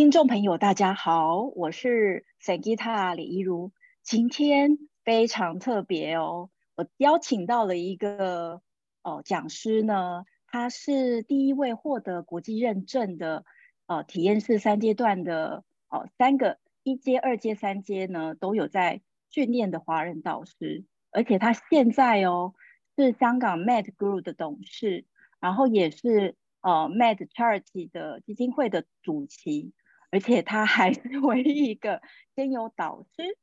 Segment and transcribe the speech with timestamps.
[0.00, 3.70] 听众朋友，大家好，我是 SanGita 李怡如。
[4.02, 8.62] 今天非常特别哦，我邀请到了一个
[9.02, 13.44] 哦讲师呢，他是第一位获得国际认证的
[13.88, 22.54] 呃体验式三阶段的哦三个一阶、二阶、三阶呢都有在训练的华人导师，而且他现在哦
[22.96, 25.04] 是香港 Med Group 的董事，
[25.40, 29.74] 然后也是呃 Med Charity 的基金会的主席。
[30.10, 32.02] 而且他还是唯一一个
[32.34, 33.38] 兼有导师、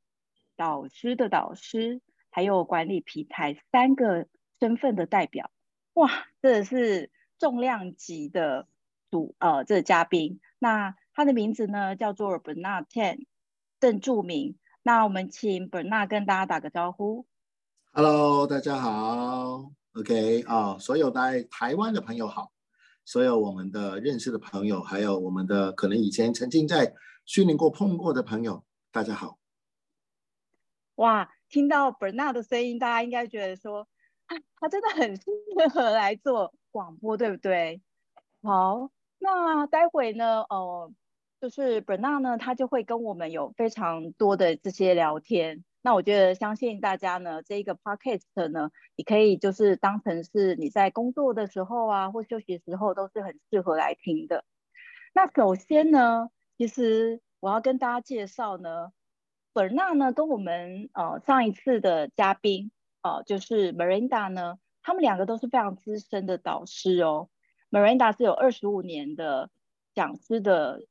[0.56, 4.28] 导师的导师，还有管理平台三个
[4.60, 5.50] 身份的代表。
[5.94, 6.10] 哇，
[6.42, 8.68] 这是重量级的
[9.10, 10.40] 主呃这个嘉宾。
[10.60, 13.26] 那他的名字呢叫做 Bernard Tan，
[13.80, 14.58] 郑注明。
[14.84, 17.26] 那我们请 Bernard 跟大家打个招呼。
[17.92, 19.72] Hello，大家好。
[19.94, 22.52] OK 啊、所有在台湾的朋友好。
[23.08, 26.94] 所有我们的认识的朋友，还有我们的可能以前曾经在
[27.26, 29.40] 训练过碰过的朋友，大家好。
[30.96, 33.88] 哇，听到 Bernard 的声音，大家应该觉得说，
[34.26, 35.24] 啊，他真的很适
[35.74, 37.82] 合来做广播，对不对？
[38.44, 40.92] 好，那待会呢，呃，
[41.40, 45.64] 就是 Bernard 呢，他就会跟我们有非常多的这些聊天。
[45.88, 54.44] 那我觉得，相信大家呢，这一个 podcast 呢，你可以就是当成是你在工作的时候啊，或休息时候，都是很适合来听的。
[55.14, 58.92] 那首先呢，其实我要跟大家介绍呢
[59.54, 62.70] ，Bernard 呢跟我们呃上一次的嘉宾
[63.02, 67.30] 呃就是 Miranda 呢，他们两个都是非常资深的导师哦。
[67.72, 69.50] Miranda 是有二十五年的
[69.96, 70.82] 讲师的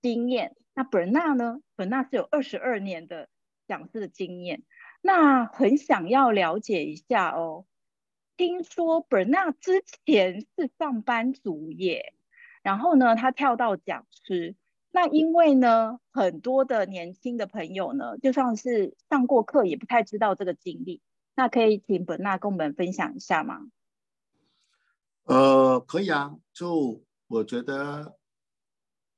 [0.00, 3.28] 经验，那 Bernard 呢，Bernard 是有二十二年的。
[3.66, 4.62] 讲师的经验，
[5.00, 7.66] 那很想要了解一下哦。
[8.36, 12.14] 听说 Bernard 之前是上班族耶，
[12.62, 14.56] 然后呢，他跳到讲师。
[14.90, 21.00] 那因为呢，很多的年轻的朋友呢，就算是上过课，也不太知道这个经历。
[21.36, 23.60] 那可以请本娜跟我们分享一下吗？
[25.24, 26.36] 呃，可以啊。
[26.52, 28.16] 就我觉得，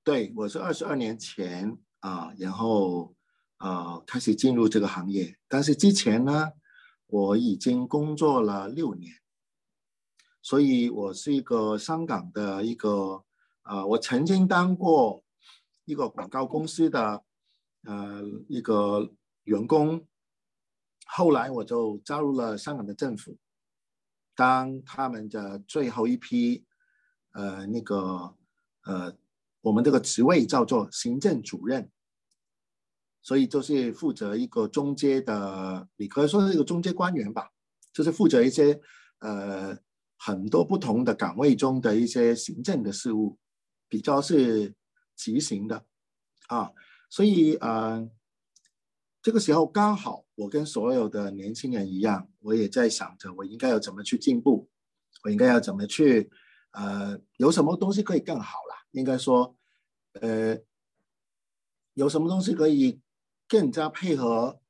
[0.05, 3.15] 对，我是二十二年前啊，然后。
[3.59, 6.53] 呃，开始进入这个行业，但是之前呢，
[7.07, 9.15] 我已经工作了六年，
[10.43, 13.25] 所以我是一个香港的一个，
[13.63, 15.25] 呃，我曾经当过
[15.87, 17.25] 一个广告公司的，
[17.85, 19.15] 呃，一个
[19.45, 20.07] 员工，
[21.07, 23.39] 后来我就加入了香港的政府，
[24.35, 26.67] 当他们的最后一批，
[27.33, 28.37] 呃，那个，
[28.85, 29.17] 呃，
[29.63, 31.91] 我们这个职位叫做行政主任。
[33.27, 37.51] 所以就是负责一个中阶的，你可以说是一个中阶官员吧，
[37.93, 38.81] 就是负责一些
[39.19, 39.77] 呃
[40.17, 43.37] 很多不同的岗位中的一些行政的事务，
[43.89, 44.73] 比较是
[45.17, 45.85] 执行的
[46.47, 46.71] 啊。
[47.11, 48.09] 所以呃
[49.21, 54.71] 这个时候刚好我跟所有的年轻人一样，我也在想着我应该要怎么去进步，
[55.25, 56.31] 我应该要怎么去
[56.71, 59.57] 呃有什么东西可以更好啦，应该说
[60.21, 60.57] 呃
[61.95, 63.01] 有什么东西可以。
[63.49, 64.61] 更加配合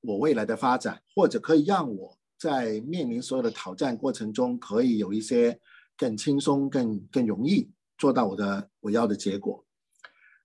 [0.00, 5.60] 我未来的发展，或者可以让我在面临所有的挑战过程中，可以有一些
[5.96, 9.64] 更轻松、更更容易做到我的我要的结果。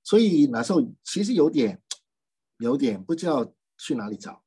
[0.03, 1.81] 所以那时候其实有点
[2.57, 4.43] 有点不知道去哪里找，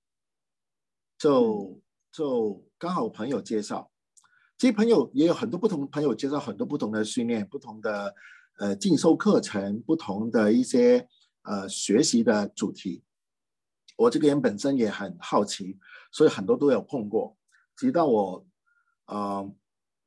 [1.19, 3.91] 就就刚好朋友介绍，
[4.59, 8.15] 其实朋友也有很多不同朋友介绍很多不同的训练、不同的
[8.59, 11.07] 呃进修课程、不同的一些
[11.43, 13.05] 呃学习的主题。
[14.03, 15.79] 我这个人本身也很好奇，
[16.11, 17.37] 所以很多都有碰过。
[17.77, 18.45] 直到我，
[19.07, 19.49] 呃，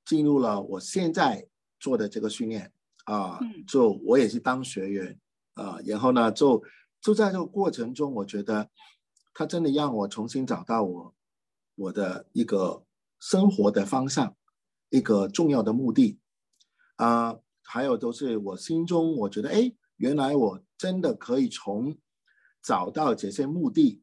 [0.04, 1.48] 进入了我现在
[1.80, 2.74] 做的这个训练
[3.06, 5.18] 啊，呃，就我也是当学员
[5.54, 6.62] 啊，呃，然后呢，就
[7.00, 8.70] 就在这个过程中，我觉得
[9.34, 11.16] 他真的让我重新找到我
[11.76, 12.84] 我的一个
[13.22, 14.36] 生活的方向，
[14.90, 16.20] 一个重要的目的
[16.98, 21.96] 啊，呃，还有都是我心中我觉得，哎，原来我真的可以从。
[22.66, 24.02] 找到这些目的，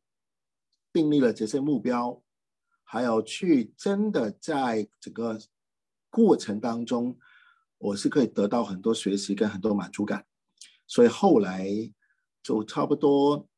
[0.92, 2.22] 订立了这些目标，
[2.84, 5.36] 还有去真的在整个
[6.10, 7.18] 过程当中，
[7.78, 10.24] 我是可以得到很多学习跟很多满足感。
[10.86, 11.66] 所以后来
[12.40, 13.48] 就差不多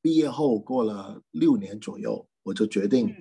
[0.00, 3.14] 毕业后过了六年左右，我就决定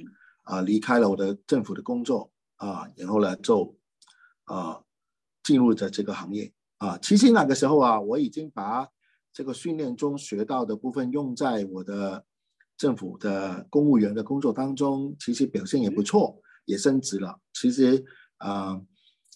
[0.44, 3.77] 啊、呃、离开了我的政府的工作啊，然后呢就
[4.45, 4.81] 啊
[5.44, 6.97] 进入着这个行业啊。
[7.00, 8.88] 其实那个时候啊，我已经把
[9.35, 12.25] 这个训练中学到的部分用在我的
[12.77, 17.41] 政府的公务员的工作当中，其实表现也不错，也升职了。
[17.51, 18.05] 其实
[18.37, 18.85] 啊、呃，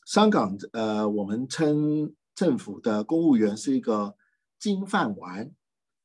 [0.05, 4.15] 香港呃，我们称政府的公务员是一个
[4.57, 5.51] 金饭碗，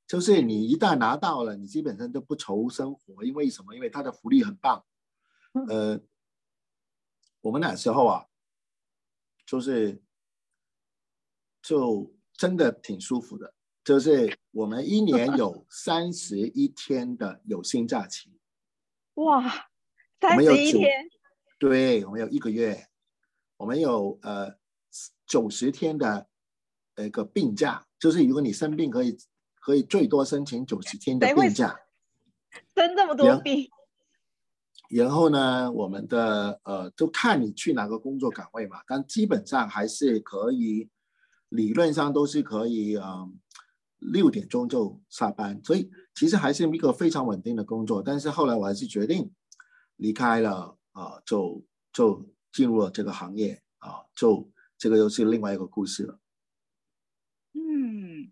[0.09, 3.77] 就是你一旦拿到了，你基本上都不愁生活，因为什么？
[3.77, 4.85] 因为他的福利很棒。
[5.69, 6.01] 呃，
[7.43, 8.27] 我们那时候啊，
[9.47, 10.03] 就是
[11.63, 13.54] 就真的挺舒服的，
[13.85, 18.33] 就是我们一年有三十一天的有薪假期。
[19.15, 19.43] 哇，
[20.21, 21.09] 三十一天？
[21.59, 22.89] 对，我们有一个月，
[23.59, 24.57] 我们有呃
[25.27, 26.27] 九十天的
[26.97, 29.17] 一个病假，就是如果你生病，可以
[29.61, 31.79] 可以最多申请九十天的病假。
[32.75, 33.69] 生这么多病？
[34.91, 40.89] 然后呢，我们的呃，就看你去哪个工作岗位嘛，但基本上还是可以，
[41.49, 43.33] 理论上都是可以，嗯、呃，
[44.13, 48.03] 六点钟就下班，所以其实还是一个非常稳定的工作。
[48.03, 49.33] 但是后来我还是决定
[49.97, 50.79] 离开了。
[50.95, 51.61] 啊，就
[51.93, 54.49] 就进入了这个行业啊，就
[54.79, 56.21] 这个又是另外一个故事了。
[57.53, 58.31] 嗯，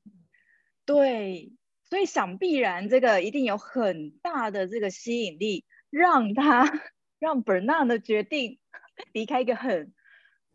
[0.84, 1.52] 对，
[1.82, 6.62] 所以想必然这个一定有很大的这个吸引力，让他
[7.18, 8.60] 让 Bernard 的决定
[9.12, 9.92] 离开一个很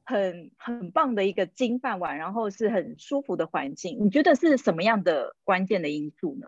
[0.07, 4.04] 很很棒的一个金饭碗，然后是很舒服的环境。
[4.04, 6.48] 你觉得是什么样的关键的因素呢？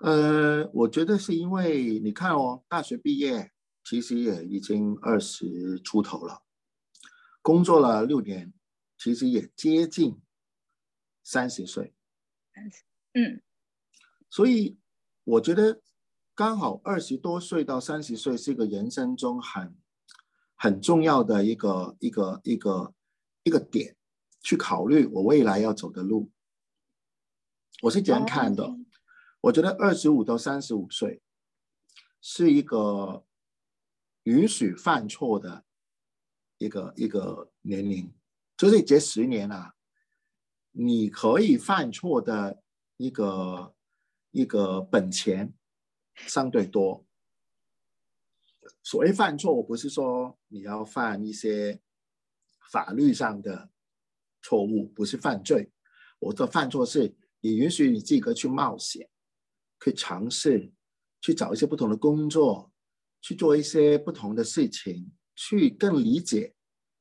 [0.00, 3.52] 呃，我觉得是因为你看哦，大学毕业。
[3.88, 6.42] 其实也已经二十出头了，
[7.40, 8.52] 工作了六年，
[8.98, 10.20] 其实也接近
[11.22, 11.94] 三十岁。
[13.14, 13.40] 嗯，
[14.28, 14.76] 所以
[15.22, 15.80] 我觉得
[16.34, 19.76] 刚好二十多岁到三十岁是一个人生中很
[20.56, 22.94] 很重要的一个一个一个
[23.44, 23.96] 一个点，
[24.40, 26.30] 去考虑我未来要走的路。
[27.82, 28.76] 我是这样看的，哦，
[29.42, 31.22] 我觉得二十五到三十五岁
[32.20, 33.24] 是一个。
[34.26, 35.64] 允许犯错的
[36.58, 38.12] 一个一个年龄，
[38.56, 39.76] 就是这十年啊，
[40.72, 42.60] 你可以犯错的
[42.96, 43.72] 一个
[44.32, 45.54] 一个本钱
[46.16, 47.05] 相对多。
[48.82, 51.80] 所谓犯错，我不是说你要犯一些
[52.70, 53.70] 法律上的
[54.42, 55.70] 错误，不是犯罪。
[56.18, 59.08] 我的犯错是你允许你自己去冒险，
[59.84, 60.72] 去尝试，
[61.20, 62.72] 去找一些不同的工作。
[63.22, 66.54] 去做一些不同的事情，去更理解、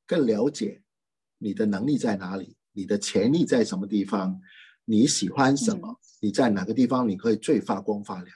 [0.07, 0.81] 更了解
[1.37, 4.41] 你的能力在哪里，你的潜力在什么地方，
[4.85, 8.35] 你喜欢什么，你在哪个地方你可以最发光发亮。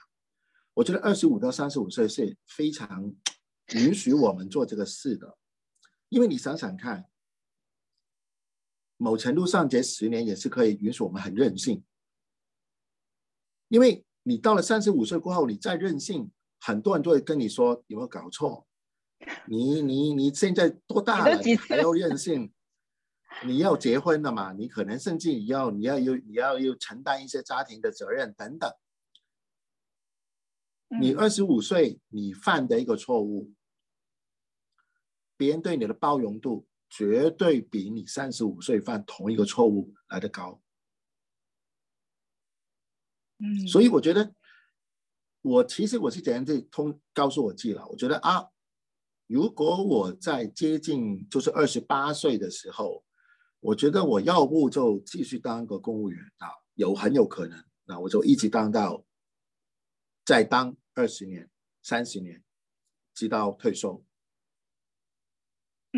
[0.74, 3.14] 我觉得二十五到三十五岁是非常
[3.74, 5.36] 允许我们做这个事的，
[6.08, 7.10] 因为你想想看，
[8.96, 11.84] 某程度上这十年也是可以允许我们很任性，
[13.68, 16.30] 因为你到了三十五岁过后，你再任性。
[16.62, 18.66] 很多人都会跟你说有没有搞错？
[19.46, 21.40] 你你你现在多大了？
[21.40, 22.52] 你还要任性？
[23.46, 24.52] 你要结婚了嘛？
[24.52, 28.70] 你可能甚至要你要有你要有承担一些家庭的责任等等。
[30.98, 33.52] 你二十五岁你犯的一个错误，
[35.36, 40.60] 别人对你的包容度绝对比你三十五岁犯同一个错误来得高。
[43.38, 44.34] 嗯，所以我觉得。
[45.42, 48.46] 我其实我是怎样去通告诉我自己了，我觉得啊，
[49.26, 53.02] 如果我在接近就是二十八岁的时候，
[53.60, 59.02] 我觉得我要不就继续当个公务员啊，有很有可能，那我就一直当到
[60.26, 61.48] 再当二十年、
[61.82, 62.44] 三十年，
[63.14, 64.04] 直到退休，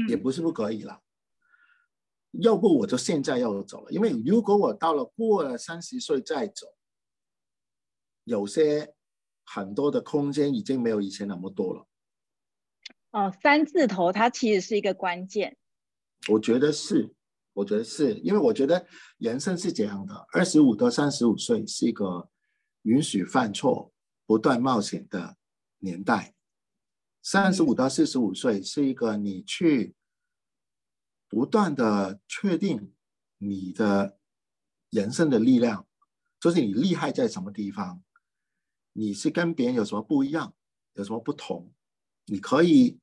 [0.09, 1.03] 也不是不可以了。
[2.31, 6.69] 要不我就现在要走了，因为如果我到了过了三十岁再走，
[8.23, 8.95] 有些。
[9.45, 11.87] 很多的空间已经没有以前那么多了。
[13.11, 15.59] 哦，三字头它其实是一个关键。
[16.29, 17.13] 我觉得是，
[17.53, 18.87] 我觉得是因为我觉得
[19.19, 22.31] 人生是这样的：二十五到三十五岁是一个
[22.83, 23.93] 允许犯错、
[24.27, 25.37] 不断冒险的
[25.79, 26.35] 年代；
[27.23, 29.95] 三十五到四十五岁是一个你去
[31.29, 32.93] 不断的确定
[33.39, 34.19] 你的
[34.91, 35.87] 人生的力量，
[36.39, 38.03] 就是你厉害在什么地方。
[38.93, 40.55] 你是跟别人有什么不一样，
[40.93, 41.73] 有什么不同？
[42.27, 42.99] 你可以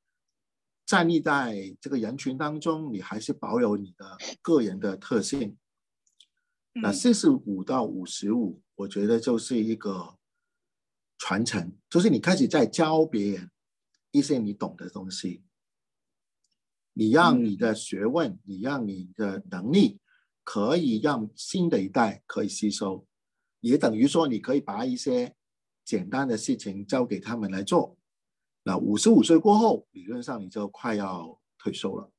[0.86, 5.58] 站立在这个人群当中，你还是保有你的个人的特性。
[6.74, 10.19] 那四十五到五十五，我觉得就是一个
[11.20, 13.52] 传承，就是你开始在教别人
[14.10, 15.44] 一些你懂的东西，
[16.94, 20.00] 你让你的学问，你让你的能力，
[20.44, 23.06] 可以让新的一代可以吸收，
[23.60, 25.36] 也等于说你可以把一些。
[25.86, 27.98] 简单的事情交给他们来做。
[28.62, 32.12] 那五十五岁过后，理论上你就快要退休了，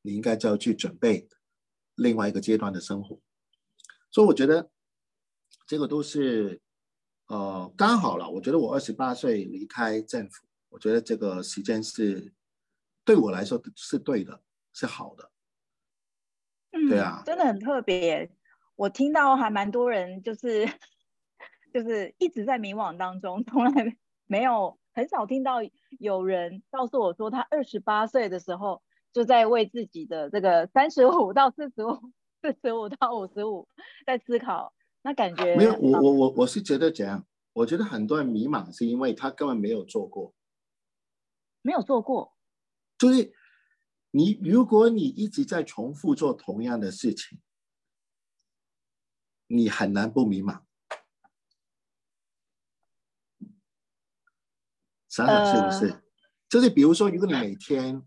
[0.00, 1.28] 你应该就要去准备
[1.94, 3.20] 另外一个阶段的生活。
[4.10, 4.72] 所以我觉得
[5.68, 6.60] 这个都是
[7.32, 8.28] 呃刚好了。
[8.28, 12.30] 我觉得我二十八岁离开政府，我觉得这个时间是
[13.06, 14.38] 对我来说是对的，
[14.74, 15.30] 是好的。
[16.72, 18.30] 嗯，对啊，真的很特别。
[18.76, 20.66] 我听到还蛮多人就是
[21.72, 23.96] 就是一直在迷惘当中，从来
[24.26, 25.60] 没有很少听到
[25.98, 32.12] 有人告诉我说他二十八岁的时候就在为自己的这个三十五到四十五、
[32.42, 33.66] 四十五到五十五
[34.04, 34.74] 在思考。
[35.02, 40.34] 那感觉没有，我我我我是觉得这样，我觉得很多人迷茫是因为他根本没有做过，
[41.62, 42.36] 没有做过，
[42.98, 43.34] 就是。
[44.14, 47.40] 你如果你一直在重复做同样的事情，
[49.46, 50.64] 你很难不迷茫。
[55.08, 55.92] 想想是不是？
[55.94, 56.02] 呃、
[56.46, 58.02] 就是比如说，如果你每天，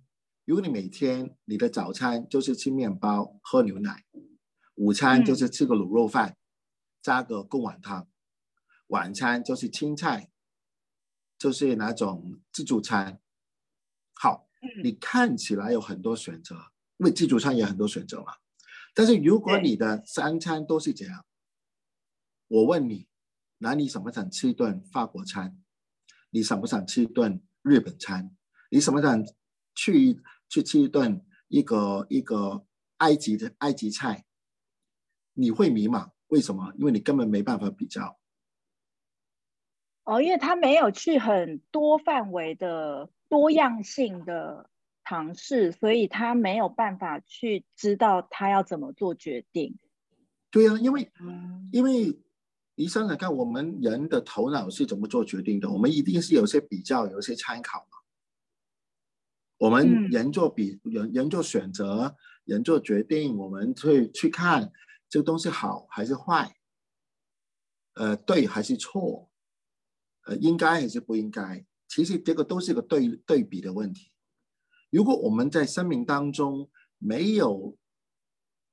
[0.45, 4.05] 如果你每天你的早餐就是吃面包、喝牛奶，
[4.75, 6.37] 午餐就是吃个卤肉饭，嗯、
[7.05, 8.09] 加个贡丸汤，
[8.88, 10.31] 晚餐就是青菜，
[11.38, 13.21] 就是那种自助餐，
[14.15, 14.50] 好。
[14.83, 16.55] 你看起来有很多选择，
[16.97, 18.33] 因为自助餐也很多选择嘛。
[18.95, 21.24] 但是如果你的三餐都是这样，
[22.47, 23.07] 我问你，
[23.59, 25.62] 那你想不想吃一顿法国餐？
[26.31, 28.35] 你想不想吃一顿日本餐？
[28.71, 29.24] 你想不想
[29.75, 30.19] 去
[30.50, 32.65] 去吃一顿一个一个
[32.97, 34.25] 埃及的埃及菜？
[35.33, 36.74] 你会迷茫，为什么？
[36.77, 38.17] 因为你根本没办法比较。
[40.03, 43.10] 哦，因为他没有去很多范围的。
[43.27, 44.70] 多样性的
[45.03, 49.79] 尝试，所以他没有办法去知道他要怎么做决定。
[50.51, 52.22] 对呀、啊，因为，嗯、因为
[52.75, 55.72] 你想想看，我们人的头脑是怎么做决定的？
[55.72, 57.98] 我们一定是有些比较，有些参考嘛。
[59.58, 64.72] 我们人做比人，人做选择，人做决定，我们去去看
[65.15, 66.57] 这个东西好还是坏，
[67.93, 69.31] 呃，对还是错，
[70.25, 71.65] 呃，应该还是不应该。
[71.88, 74.12] 其实这个都是个对对比的问题。
[74.89, 77.77] 如果我们在生命当中没有，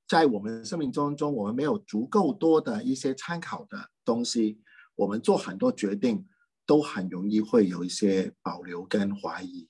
[0.05, 4.59] 在我们生命当中我们没有足够多的一些参考的东西，
[4.95, 6.27] 我们做很多决定
[6.65, 9.69] 都很容易会有一些保留跟怀疑。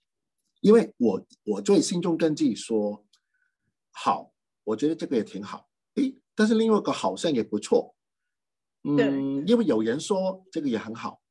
[0.62, 3.06] 因为我我最心中跟自己说，
[3.92, 7.96] 好，我觉得这个也挺好，诶，但是另外一个好像也不错，
[8.84, 11.22] 嗯，因为有人说这个也很好。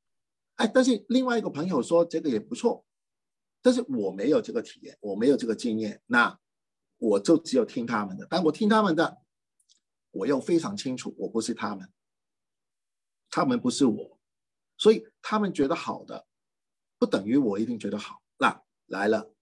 [0.57, 2.85] 哎，但是另外一个朋友说这个也不错，
[3.63, 6.39] 但是我没有这个体验，我没有这个经验，那
[6.99, 8.27] 我就只有听他们的。
[8.29, 9.19] 但我听他们的，
[10.11, 11.91] 我又非常清楚，我不是他们，
[13.31, 14.19] 他们不是我，
[14.77, 16.27] 所以他们觉得好的，
[16.99, 18.23] 不等于我一定觉得好。
[18.39, 19.35] 那来了，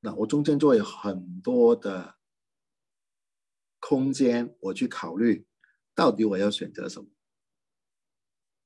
[0.00, 2.16] 那我中间就会有很多的
[3.82, 5.44] 空间，我去考虑
[5.92, 7.08] 到底我要选择什么。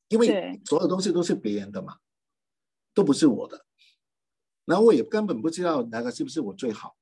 [0.08, 1.98] 因为所有东西都是别人的嘛，
[2.92, 3.64] 都不是我的，
[4.66, 6.96] 然后我也根本不知道哪个是不是我最好，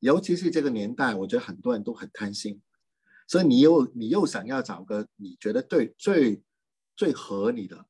[0.00, 2.60] 尤其是这个年代，我觉得很多人都很贪心，
[3.26, 6.42] 所以你又你又想要找个你觉得对最
[6.96, 7.86] 最合你的，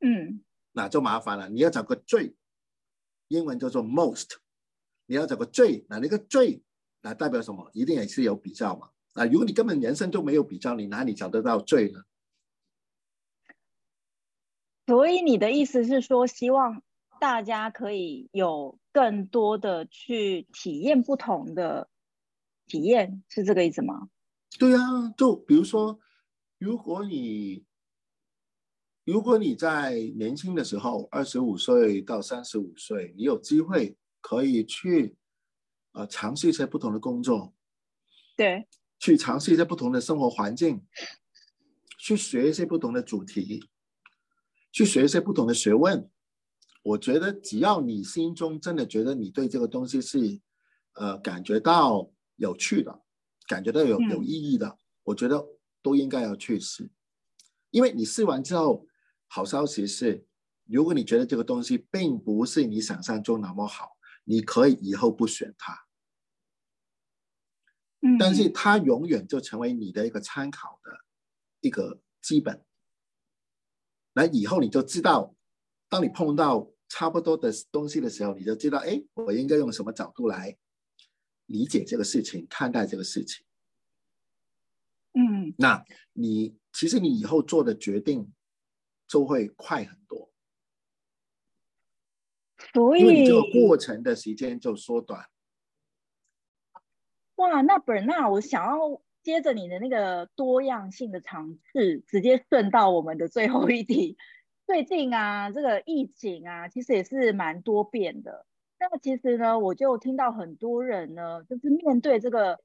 [0.00, 1.50] 嗯，那就麻烦了。
[1.50, 2.34] 你要找个最，
[3.28, 4.36] 英文叫做 most，
[5.04, 6.62] 你要找个最，那那个最，
[7.04, 7.70] 那代表什么？
[7.74, 8.88] 一定也是有比较嘛。
[9.12, 12.02] 啊，如果你根本人生都没有比较，你哪里找得到罪呢？
[14.86, 16.82] 所以你的意思是说，希望
[17.20, 21.90] 大家可以有更多的去体验不同的
[22.66, 24.08] 体验，是这个意思吗？
[24.58, 26.00] 对啊，就比如说，
[26.58, 27.66] 如果你
[29.04, 35.14] 如果你在年轻的时候，二十五岁到三十五岁，你有机会可以去
[35.94, 37.54] 呃尝试一些不同的工作，
[38.36, 40.84] 对，去尝试一些不同的生活环境，
[41.98, 43.70] 去学一些不同的主题。
[44.76, 46.10] 去学一些不同的学问，
[46.82, 50.40] 我觉得只要你心中真的觉得你对这个东西是，
[50.94, 53.00] 呃，感觉到有趣的，
[53.46, 55.46] 感觉到有有意义的，嗯、我觉得
[55.80, 56.90] 都应该要去试。
[57.70, 58.84] 因为你试完之后，
[59.28, 60.26] 好消息是，
[60.66, 65.83] 如果你觉得这个东西并不是你想象中那么好，你可以以后不选它。
[68.06, 70.92] 嗯，但是它永远就成为你的一个参考的
[71.60, 72.62] 一个基本。
[74.12, 75.34] 那以后你就知道，
[75.88, 80.56] 当你碰到差不多的东西的时候，你就知道，哎，我应该用什么角度来
[81.46, 83.44] 理解这个事情，看待这个事情。
[85.14, 85.82] 嗯，那
[86.12, 88.30] 你其实你以后做的决定
[89.08, 90.30] 就会快很多，
[92.74, 95.30] 所以这个过程的时间就缩短。
[97.36, 104.16] 哇，那 Bernard，我想要接着你的那个多样性的尝试，直接顺到我们的最后一题。
[104.66, 108.46] 最近啊，这个疫情啊，其实也是蛮多变的。
[108.78, 112.60] 那其实呢，我就听到很多人呢，就是面对这个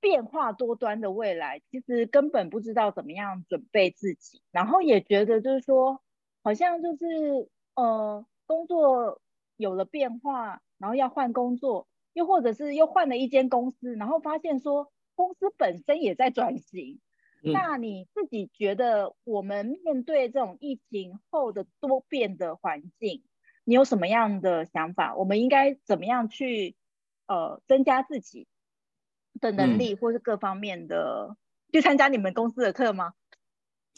[0.00, 6.00] 变化多端的未来，其实根本不知道怎么样准备自己，然后也觉得就是说，
[6.42, 9.20] 好像就是呃，工作
[9.56, 17.00] 有了变化，然后要换工作，又或者是又换了一间公司，然后发现说公司本身也在转型。
[17.42, 17.52] 嗯。
[17.52, 23.22] 那你自己觉得，我们面对这种疫情后的多变的环境，
[23.64, 25.14] 你有什么样的想法？
[25.14, 26.74] 我们应该怎么样去
[27.26, 28.46] 呃增加自己
[29.40, 31.28] 的能力，或是各方面的？
[31.30, 31.36] 嗯、
[31.70, 33.12] 去参加你们公司的课吗？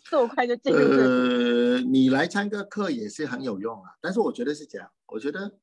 [0.03, 0.79] 这么快就进入？
[0.81, 3.97] 呃，你来参加课也是很有用啊。
[4.01, 5.57] 但是我觉得是这样，我觉得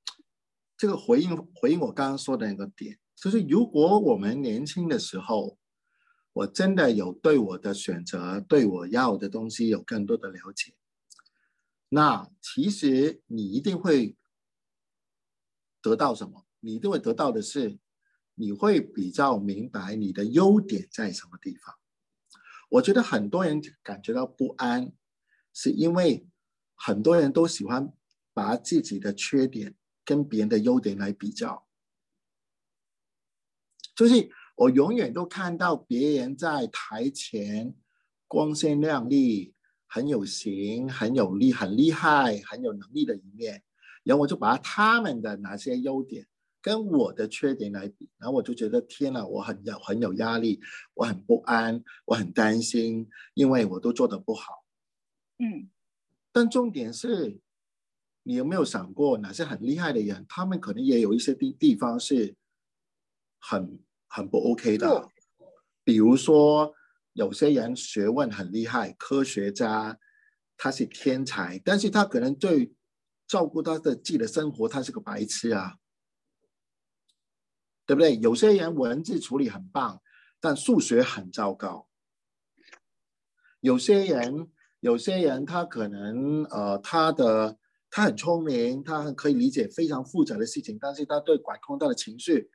[0.78, 5.58] 这个回应回应我刚刚说的那个点，就是如果我们年轻的时候，
[6.34, 10.76] 我真的有对我的选择、对我要的东西有更多的了解。
[11.90, 14.16] 那其实你一定会
[15.82, 16.46] 得到什么？
[16.60, 17.80] 你一定会得到的是，
[18.36, 21.74] 你会比较明白你的优点在什么地方。
[22.70, 24.92] 我觉得很多人感觉到不安，
[25.54, 26.28] 是因为
[26.76, 27.92] 很多人都喜欢
[28.34, 29.74] 把自己的缺点
[30.08, 31.68] 跟别人的优点来比较。
[33.96, 37.76] 就是我永远都看到别人在台前
[38.28, 39.54] 光鲜亮丽。
[39.90, 43.64] 很有型，很有力，很厉害，很有能力的一面，
[44.04, 46.28] 然后我就把他们的哪些优点
[46.62, 50.60] 跟我的缺点来比，然后我就觉得天呐，我很有很有压力，
[50.94, 54.66] 我很不安，我很担心，因为我都做得不好。
[55.38, 55.72] 嗯，
[56.34, 57.40] 但重点是，
[58.28, 62.36] 你有没有想过，哪些很厉害的人，他们可能也有一些地地方是
[63.40, 65.10] 很很不 OK 的，嗯、
[65.84, 66.74] 比如说。
[67.14, 69.98] 有些人学问很厉害，科学家，
[70.56, 72.76] 他是天才，但是他可能对
[73.26, 75.78] 照顾他的自己的生活，他是个白痴啊，
[77.88, 78.18] 对不对？
[78.18, 80.00] 有些人文字处理很棒，
[80.40, 81.90] 但数学很糟糕。
[83.62, 87.58] 有些人，有些人他可能呃，他的
[87.90, 92.50] 他很聪明，他很可以理解非常复杂的事情，但是他对管控他的情绪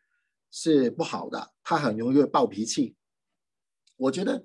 [0.50, 2.96] 是不好的，他很容易会暴脾气。
[3.96, 4.44] 我觉得。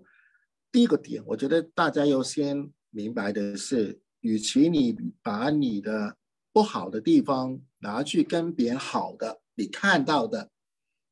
[0.70, 6.18] 第一个点，我觉得大家要先明白的是，与其你把你的
[6.52, 10.52] 不好的地方拿去跟别人好的，你看到的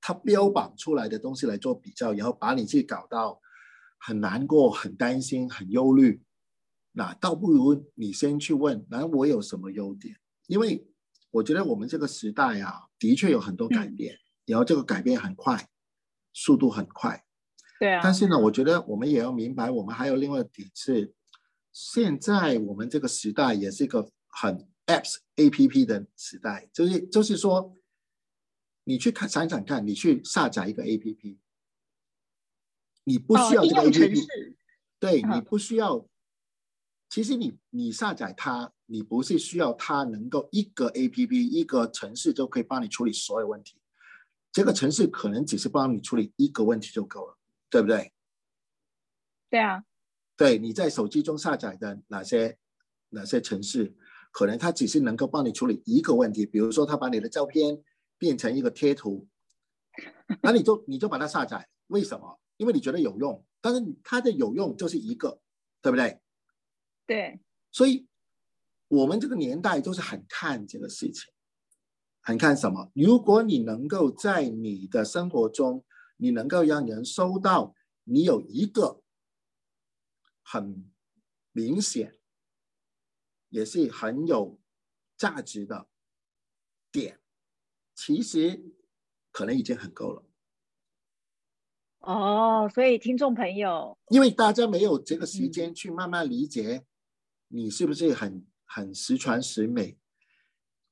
[0.01, 3.41] 他标榜出来的东西来做比较，然后把你自己搞到
[3.97, 6.21] 很难过、很担心、很忧虑，
[6.97, 10.15] 那倒不如你先去问，那我有什么优点？
[10.47, 10.87] 因为
[11.31, 15.69] 我觉得我们这个时代啊，的确有很多改变，然后这个改变很快，
[16.31, 17.25] 速度很快。
[17.77, 21.13] 对啊，但是呢，我觉得我们也要明白，我们还有另外一点是，
[21.73, 27.75] 现在我们这个时代也是一个很 apps A P P 的时代，就是就是说，
[28.85, 31.39] 你去看想想看，你去下载一个 A P P，
[33.03, 34.25] 你不需要这个 A P P，哦，
[34.99, 36.07] 对，你不需要，
[37.15, 43.79] 其实你你下载它，你不是需要它能够一个 A P P 一个城市就可以帮你处理所有问题，
[44.51, 47.37] 这个城市可能只是帮你处理一个问题就够了。
[47.69, 48.11] 对不对？
[49.49, 49.85] 对啊，
[50.35, 52.57] 对，你在手机中下载的哪些
[53.11, 53.95] 哪些城市，
[54.31, 57.81] 可能它只是能够帮你处理一个问题，比如说它把你的照片
[58.17, 59.25] 变成一个贴图，
[60.43, 62.41] 那你就你就把它下载，为什么？
[62.57, 65.39] 因为你觉得有用，但是它的有用就是一个，
[65.81, 66.19] 对不对？
[67.05, 67.39] 对，
[67.71, 68.07] 所以
[68.87, 71.31] 我们这个年代都是很看这个事情，
[72.21, 72.91] 很看什么？
[72.93, 75.85] 如果你能够在你的生活中。
[76.17, 79.03] 你能够让人收到你有一个
[80.41, 80.89] 很
[81.51, 82.17] 明显，
[83.49, 84.57] 也是很有
[85.17, 85.89] 价值的
[86.89, 87.19] 点，
[87.93, 88.63] 其实
[89.29, 90.23] 可能已经很够了。
[91.99, 96.85] 哦，所以听众朋友，因为大家没有这个时间去慢慢理解
[97.47, 99.97] 你是不是很很十全十美，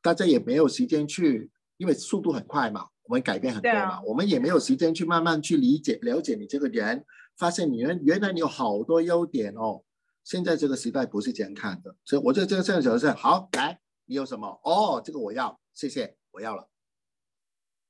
[0.01, 2.89] 大家也没有时间去，因为速度很快嘛。
[3.03, 9.83] 我们改变很多嘛，啊、我们也没有时间去慢慢去理解、了解你这个人，发现你原原来你有好多优点哦。
[10.23, 13.49] 现在这个时代不是这样看的，所以我觉得这个这样子是好。
[13.51, 14.61] 来，你有什么？
[14.63, 16.69] 哦，这个我要，谢谢，我要了。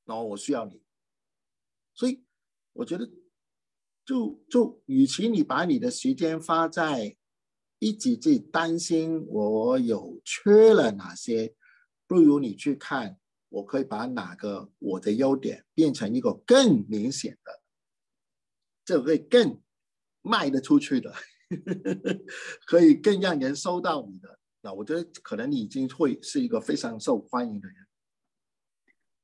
[0.05, 0.81] 然后我需要你，
[1.93, 2.23] 所以
[2.73, 3.05] 我觉得
[4.03, 7.15] 就，就就与其你把你的时间花在
[7.83, 11.53] 一直去担心我有缺了哪些，
[12.07, 13.17] 不如你去看。
[13.49, 17.61] 我可以把哪个我的优点变成一个更明显的
[18.83, 19.61] 这会更
[20.23, 21.13] 卖得出去的，
[22.65, 24.39] 可以更让人收到你的。
[24.61, 27.77] 那我觉得可能你已经会是一个非常受欢迎的人。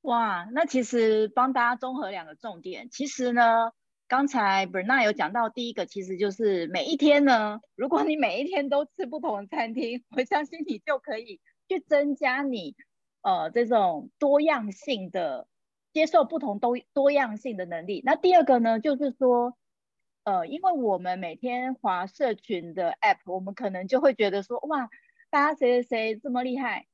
[0.02, 3.72] 哇，那其实帮大家综合两个重点，其实呢，
[4.10, 12.76] 刚才 Bernard 有讲到第一个，其实就是每一天呢，如果你每一天都吃不同的餐厅，我相信你就可以去增加你
[13.22, 15.48] 呃这种多样性的
[15.94, 18.02] 接受不同多多样性的能力。
[18.04, 19.56] 那第二个呢，就是说，
[20.24, 24.90] 呃，因为我们每天划社群的 App，我们可能就会觉得说，哇，
[25.30, 26.88] 大家谁谁谁这么厉害。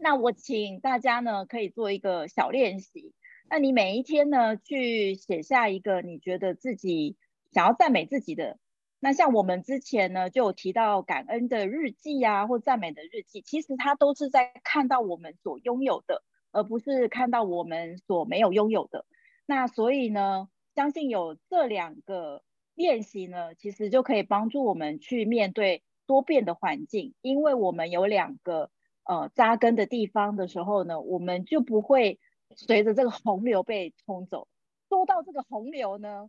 [0.00, 3.14] 那我请大家呢，可以做一个小练习。
[3.50, 7.16] 那你每一天呢，去写下一个你觉得自己
[7.50, 8.60] 想要赞美自己的。
[9.00, 19.04] 那像我们之前呢，就有提到感恩的日记啊，或赞美的日记，其实它都是在看到我们所拥有的，而不是看到我们所没有拥有的。
[19.46, 22.44] 那所以呢，相信有这两个
[22.76, 28.70] 练习呢，其实就可以帮助我们去面对多变的环境，因为我们有两个。
[29.02, 32.20] 呃，扎根的地方的时候呢，我们就不会
[32.56, 34.48] 随着这个洪流被冲走。
[34.88, 36.28] 说到这个洪流呢，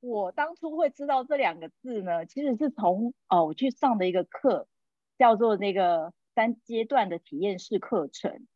[0.00, 4.66] 我当初会知道这两个字呢，其实是从哦我去上的一个课，
[5.18, 8.46] 叫做那个三阶段的体验式课程。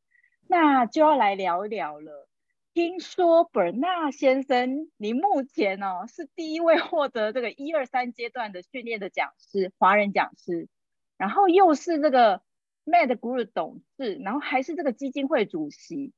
[0.47, 2.29] 那就要来聊一聊了。
[2.73, 10.69] 听说 Bernard 先生，您目前哦是第一位获得这个一二三阶段的训练的讲师，华人讲师，
[11.17, 12.43] 然后又是这个。
[12.87, 16.13] Mad Guru 董事，然后还是这个基金会主席，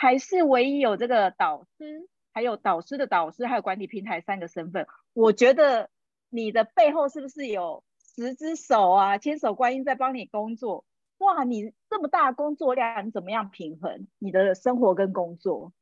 [0.00, 4.86] 还是唯一有这个导师，还有导师的导师，还有管理平台三个身份。
[5.12, 5.90] 我觉得
[6.30, 7.84] 你的背后是不是有
[8.16, 10.86] 十只手啊，千手观音在帮你工作？
[11.18, 15.74] 哇，你这么大工作量，你怎么样平衡你的生活跟工作？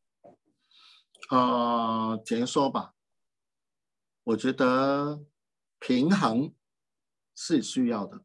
[1.30, 2.94] 呃，简说吧，
[4.24, 5.20] 我觉得
[5.78, 6.52] 平衡
[7.36, 8.22] 是需要的。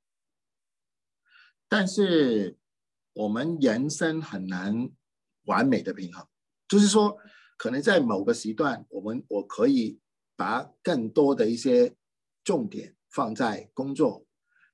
[1.70, 2.58] 但是
[3.14, 4.90] 我们人生很难
[5.46, 6.28] 完美的平衡，
[6.68, 7.18] 就是说，
[7.58, 10.00] 可能在某个时段，我们我可以
[10.36, 11.96] 把更多的一些
[12.44, 14.26] 重点放在工作，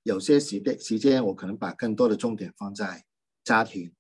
[0.04, 3.06] 有些时的时间我可能把更多的重点放在
[3.44, 3.94] 家庭，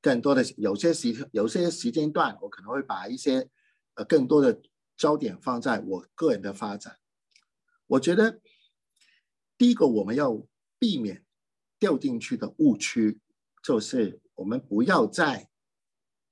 [0.00, 3.48] 更多的有些时有些时间段，我可能会把一些
[3.94, 4.60] 呃更多的
[4.96, 6.98] 焦点放在我个人的发展。
[7.86, 8.40] 我觉得
[9.56, 10.46] 第一个我们要
[10.78, 11.22] 避免。
[11.76, 13.20] 掉进去的误区，
[13.62, 15.50] 就是我们不要在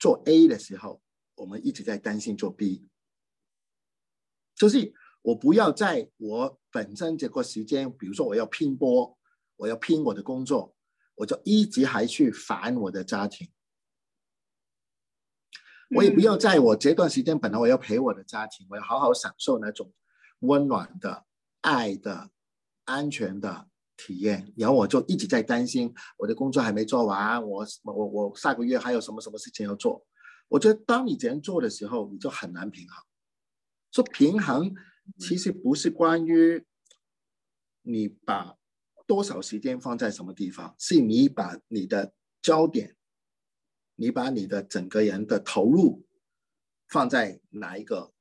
[0.02, 1.00] 做 A 的时候，
[1.36, 2.88] 我们一直在担心做 B。
[4.56, 9.16] 就是我不要在我本身这个时间，比如说我要拼搏，
[9.54, 10.74] 我要拼我的工作，
[11.14, 13.52] 我就一直还去烦我的家庭。
[15.94, 19.94] 我也不要在我这段时间，本来我要陪我的家庭，我要好好享受那种
[20.40, 21.26] 温暖的、
[21.60, 22.32] 爱的、
[22.86, 23.68] 安全的。
[23.96, 30.04] 体验，然后我就一直在担心我的工作还没做完，我我我下个月还有什么什么事情要做。
[30.48, 33.04] 我觉得当你这样做的时候，你就很难平衡。
[33.90, 34.74] 说平衡
[35.18, 36.64] 其实不是关于
[37.82, 38.56] 你把
[39.06, 42.96] 多少时间放在什么地方，是你把你的焦点，
[43.96, 46.06] 你把你的整个人的投入
[46.88, 48.12] 放在哪一个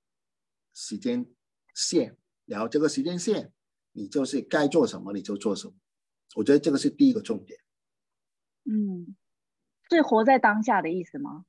[0.74, 1.26] 时间
[1.74, 3.54] 线，然后这个时间线。
[3.94, 5.74] 你就是该做什么你就做什么，
[6.36, 7.60] 我觉得这个是第一个重点。
[8.64, 9.16] 嗯，
[9.90, 11.46] 是活在当下的意思吗？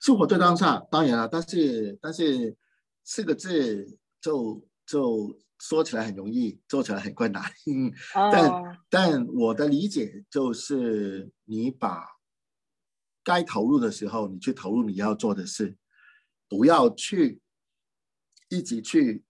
[0.00, 2.56] 是活在当下，当然了，但是但是
[3.02, 7.42] 四个字就就说起来很容易，做起来很困难。
[8.14, 12.06] 哦、但但我的理解就是，你把
[13.24, 15.76] 该投入的时候，你去投入你要做的事，
[16.48, 17.40] 不要去
[18.48, 19.24] 一直去。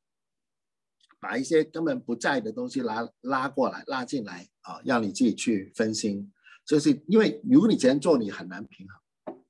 [1.24, 6.30] 把一些根本不在的东西拉拉过来，拉进来啊，让你自己去分心。
[6.66, 9.42] 就是因为如果你这样做，你很难平衡。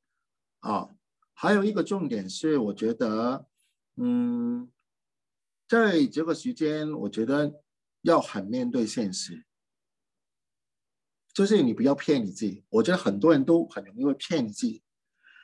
[0.61, 0.89] 啊，
[1.33, 3.49] 还有一个重点是，我觉得，
[3.97, 4.71] 嗯，
[5.69, 7.61] 在这个时间，我觉得
[8.03, 9.45] 要很面对现实。
[11.33, 12.65] 就是你不要骗你自己。
[12.69, 14.81] 我觉得很多人都很容易会骗你自己。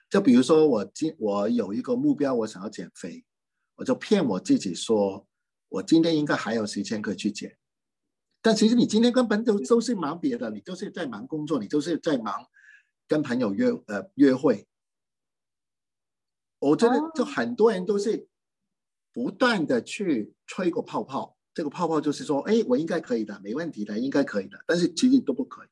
[0.08, 3.24] 就比如说我今我有一个目标，我想要减肥，
[3.74, 5.26] 我就骗我自己说。
[5.70, 7.56] 我今天应该还有时间可以去减，
[8.42, 12.46] 但其实你今天根本都都是忙别的，你都是在忙工作，你都是在忙
[13.08, 14.66] 跟朋友约呃约会。
[16.58, 18.28] 我觉得就很多人都是
[19.12, 25.68] 不断的去吹个泡泡，这个泡泡就是说，哎，我应该可以的，没问题的，应该可以的，但是其实都不可以。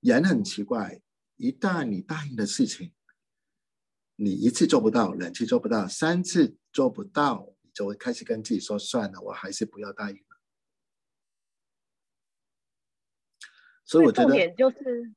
[0.00, 1.00] 人很奇怪，
[1.36, 2.92] 一旦你答应的事情，
[4.16, 7.48] 你一次做不到，两次做不到，三次做不到。
[7.72, 10.22] 就会开始跟自己说：算了，我还是不要答应了。
[13.84, 15.14] 所以我觉得，重点就是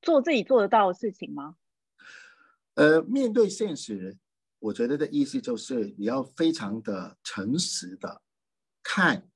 [0.00, 1.56] 做自己做得到的事情吗？
[2.74, 4.18] 呃，面对现实，
[4.58, 8.22] 我觉得的意思就是你要非常的诚实的
[8.82, 9.28] 看，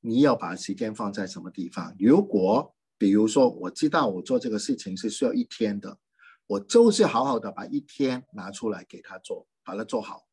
[0.00, 1.96] 你要把时间放在什么地方。
[1.98, 5.98] 如果比如说我知道我做这个事情是需要一天的，
[6.46, 10.28] 我就是好好的把一天拿出来给他做，把它做好，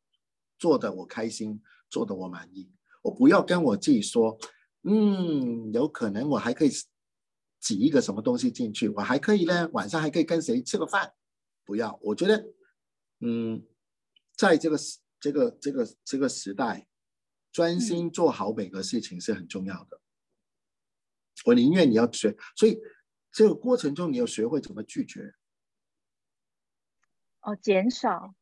[0.58, 2.70] 做的我开心，做的我满意。
[3.02, 4.38] 我不要跟我自己说，
[4.82, 6.70] 嗯，有可能我还可以
[7.60, 11.14] 挤一个什么东西进去，我还可以呢，晚上还可以跟谁吃个饭。
[11.64, 12.52] 不要，我觉得，
[13.20, 13.64] 嗯，
[14.36, 14.78] 在这个
[15.20, 16.88] 这个这个这个时代，
[17.52, 19.96] 专心做好每个事情是很重要的。
[19.96, 20.02] 嗯、
[21.46, 22.78] 我宁愿你要学，所以
[23.30, 25.34] 这个过程中你要学会怎么拒绝。
[27.42, 28.34] 哦，减少。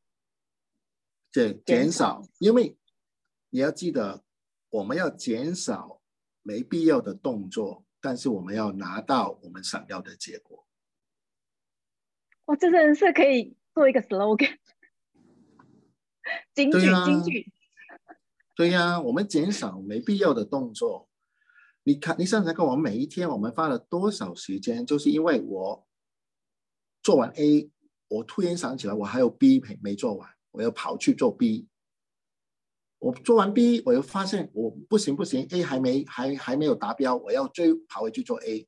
[1.36, 2.78] 对，减少，因为
[3.50, 4.24] 你要记得，
[4.70, 6.00] 我们要减少
[6.40, 10.66] 没必要的动作，但是我们要拿到我们想要的结果。
[12.46, 14.56] 哇，这真的是可以做一个 slogan，
[16.56, 17.52] 金句，金句。
[18.54, 21.10] 对呀，我们减少没必要的动作。
[21.82, 24.86] 你看，你想想看，我们每一天我们花了多少时间？
[24.86, 25.86] 就是因为我
[27.02, 27.70] 做完 A，
[28.08, 31.68] 我突然想起来我还有 B 没没做完，我要跑去做 B。
[32.98, 38.66] 我做完 B，我又发现我不行不行，A 还没还还没有达标，我要追跑回去做 A。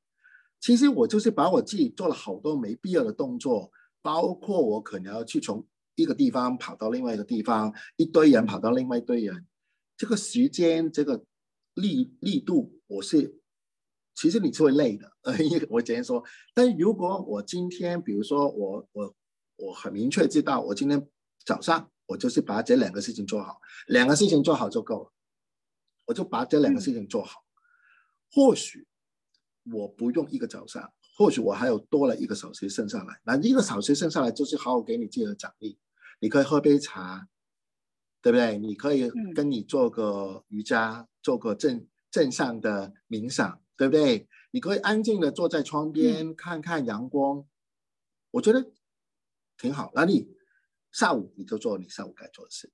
[0.60, 3.72] 其实我就是把我自己做了好多没必要的动作，
[4.02, 9.46] 包括我可能要去从一个地方跑到另外一个地方，一堆人跑到另外一堆人，
[9.96, 11.24] 这个时间这个
[11.74, 13.40] 力力度，我是
[14.14, 15.34] 其实你是会累的，呃，
[15.70, 16.22] 我直接说。
[16.52, 19.14] 但如果我今天，比如说我我
[19.56, 21.08] 我很明确知道，我今天
[21.48, 25.12] 早上我就是把这两个事情做好，两个事情做好就够了，
[26.04, 27.42] 我就把这两个事情做好，
[28.30, 28.86] 或许。
[29.70, 33.20] 我不用一个早上，或许我还有多了一个小时剩下来。
[33.24, 35.78] 那一个小时剩下来就是好好给你自己的奖励。
[36.20, 37.28] 你可以喝杯茶，
[38.22, 38.58] 对不对？
[38.58, 44.26] 你可以跟你做个瑜伽，嗯、做个正正向的冥想，对不对？
[44.50, 47.46] 你可以安静的坐在窗边、嗯、看看阳光，
[48.32, 48.70] 我觉得
[49.58, 49.92] 挺好。
[49.94, 50.30] 那你
[50.92, 52.72] 下午你就做你下午该做的事。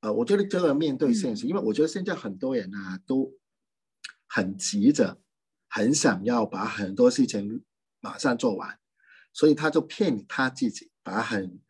[0.00, 3.32] 呃，我觉得这个面对现实，嗯、因为我觉得现在很多人啊都
[4.26, 5.20] 很急着。
[5.74, 7.64] 很想要把很多事情
[7.98, 8.78] 马上做完，
[9.32, 11.62] 所以他就骗他自己，把很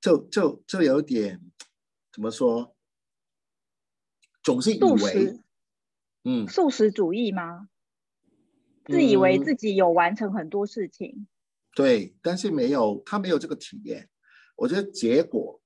[0.00, 1.50] 就就就有点
[2.12, 2.76] 怎么说，
[4.44, 5.40] 总是以为
[6.22, 7.68] 嗯，素食主义吗？
[8.84, 11.26] 自以为自己有完成很多事情，嗯，
[11.74, 14.08] 对，但是没有他没有这个体验。
[14.62, 15.60] 我觉得结果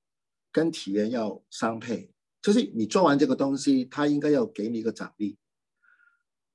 [0.51, 5.37] 跟体验要相配，就是你做完这个东西，他应该要给你一个奖励。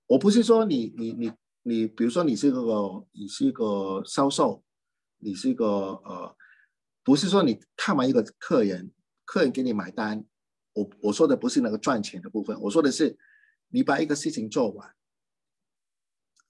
[0.07, 4.63] 我不是说你你你你，比如说你是一个你是一个销售，
[5.19, 5.67] 你是一个
[6.03, 6.35] 呃，
[7.03, 8.91] 不是说你看完一个客人，
[9.23, 10.25] 客人给你买单，
[10.73, 13.15] 我我说的不是那个赚钱的部分，我说的是
[13.67, 14.95] 你把一个事情做完，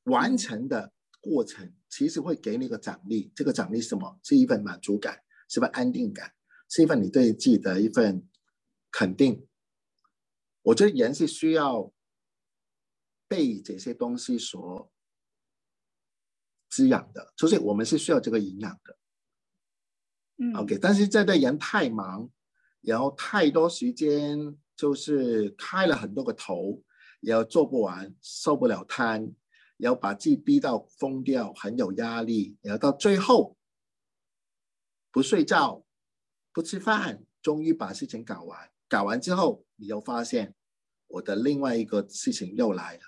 [0.06, 4.18] 完成的过程其实会给你一个奖励，这个奖励是什么？
[4.24, 6.34] 是一份满足感，是一份安定感，
[6.70, 8.28] 是一份你对自己的一份
[8.90, 9.46] 肯定。
[10.62, 11.92] 我觉得人是需要。
[13.32, 14.92] 被这些东西所
[16.70, 18.98] 滋养的，所以我们是需要这个营养的。
[20.36, 22.30] 嗯，OK，但是这代人太忙，
[22.82, 24.38] 然后太多时间，
[24.76, 26.84] 就是开了很多个头，
[27.22, 29.34] 然后做不完，受不了摊，
[29.78, 33.56] 然后把自己逼到疯掉，很有压力，然后到最后
[35.12, 35.84] 不睡觉、
[36.54, 38.72] 不吃饭，终于把事情搞完。
[38.88, 40.56] 搞完之后，你又发现
[41.08, 43.02] 我的另外一个事情又来了。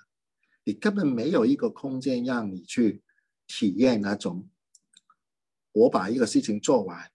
[0.64, 3.02] 你根本没有一个空间让你去
[3.46, 4.48] 体验那种，
[5.72, 7.10] 我把一个事情做完，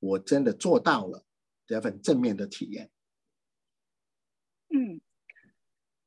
[0.00, 1.24] 我真的做到了
[1.66, 2.90] 这份正面的体验。
[4.68, 5.00] 嗯，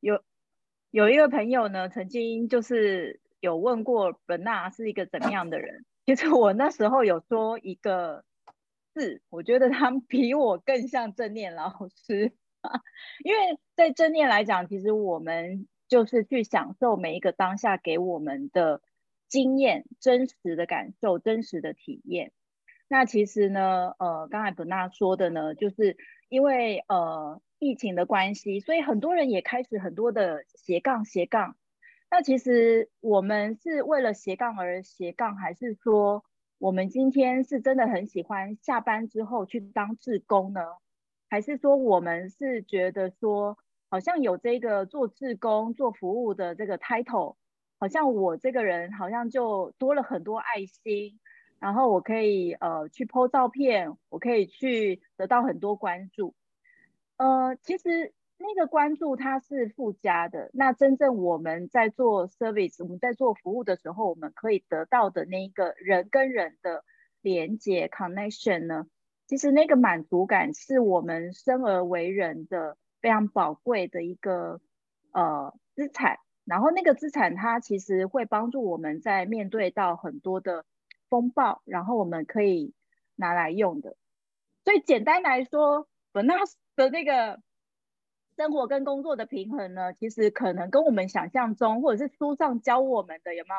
[0.02, 0.22] 有
[0.92, 5.86] 有一个朋友呢，曾经就是有问过本纳是一个怎么样的人。
[6.08, 8.24] 其实我那时候有说一个
[8.96, 12.34] 字，我觉得他比我更像正念老师，
[13.24, 15.68] 因为在正念来讲，其实我们。
[15.90, 18.82] 就是去享受每一个当下给我们的
[19.30, 22.34] 经验、真实的感受、真实的体验。
[22.90, 25.96] 那其实呢，呃，刚才本娜说的呢，就是
[26.28, 31.56] 因为呃疫情的关系，所以很多人也开始很多的斜杠斜杠。
[32.10, 36.24] 那其实我们是为了斜杠而斜杠，还是说
[36.58, 40.62] 我们今天是真的很喜欢下班之后去当志工呢？
[41.30, 43.58] 还是说我们是觉得说，
[43.90, 47.36] 好像有这个做志工、做服务的这个 title，
[47.78, 51.20] 好像我这个人好像就多了很多爱心，
[51.60, 56.34] 然后我可以呃去 po 照片，我可以去得到很多关注。
[57.18, 66.84] 呃，其实那个关注它是附加的，那真正我们在做 service，我们在做服务的时候，我们可以得到的那一个人跟人的
[67.22, 68.86] 连接 connection 呢？
[69.26, 74.62] 其实那个满足感是我们生而为人的非常宝贵的一个
[75.12, 80.64] 呃资产，然后那个资产它其实会帮助我们在面对到很多的
[81.10, 82.74] 风暴，然后我们可以
[83.16, 83.98] 拿来用的。
[84.64, 87.42] 所以简单来说，Bernard 的那个
[88.38, 93.56] 生活跟工作的平衡呢，其实可能跟我们想象中或者是书上教我们的有没有？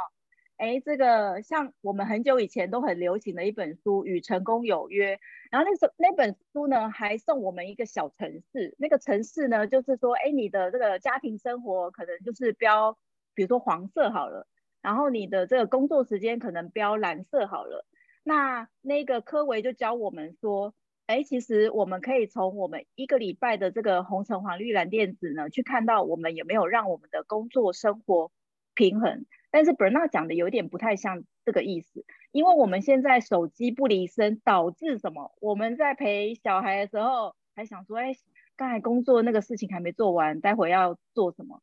[0.56, 5.16] 哎，这个像我们很久以前都很流行的一本书《与成功有约》，
[5.50, 12.96] 然后那时候那本书呢还送我们一个小程式，那个程式呢就是说，哎，你的这个家庭生活可能就是标，
[13.34, 14.46] 比如说黄色好了，
[14.80, 17.84] 然后你的这个工作时间可能标蓝色好了。
[18.22, 20.74] 那那个柯维就教我们说，
[21.08, 28.30] 哎，其实我们可以从我们一个礼拜的这个红橙黄绿蓝靛紫呢，去看到我们有没有让我们的工作生活
[28.74, 29.24] 平衡。
[29.50, 35.34] 但是 Bernard 讲的有点不太像这个意思，因为我们现在手机不离身，导致什么？
[35.40, 38.12] 我们在陪小孩的时候还想说，哎，
[38.54, 41.62] 刚才工作那个事情还没做完，待会要做什么？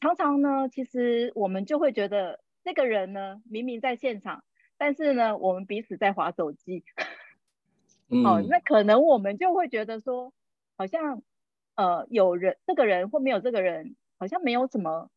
[0.00, 4.44] 常常呢，其实我们就会觉得这个人呢，明明在现场，
[4.78, 6.84] 但是呢，我们彼此在划手机。
[8.10, 10.32] 嗯、哦，那可能我们就会觉得说，
[10.76, 11.22] 好像
[11.74, 15.10] 呃，有人这个人或没有这个人，好像没有什么。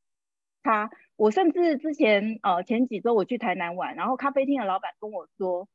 [0.63, 5.69] 他，我甚至之前呃前几周我去台南玩，然后咖啡厅的老板跟我说，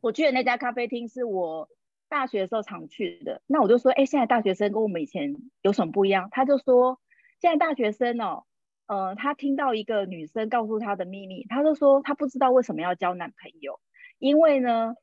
[0.00, 1.68] 我去的那家咖啡厅是我
[2.08, 3.40] 大学的时候常去的。
[3.46, 6.28] 那我就说，哎，现在大学生跟我们以前有什么不一样？
[6.32, 7.00] 他就说，
[7.40, 8.44] 现在大学生哦，
[8.86, 13.80] 呃，他听到一个女生告诉他的秘密，他就说他不知道为什么要交男朋友，
[14.18, 14.96] 因为呢，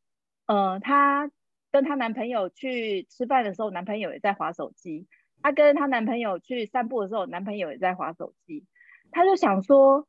[0.48, 1.30] 呃，她
[1.72, 5.06] 跟她男朋友去吃饭的时候，男朋友也在划手机；
[5.42, 8.66] 她跟她男朋友去散步的时候，男朋友也在划手机。
[9.12, 10.08] 她就想说，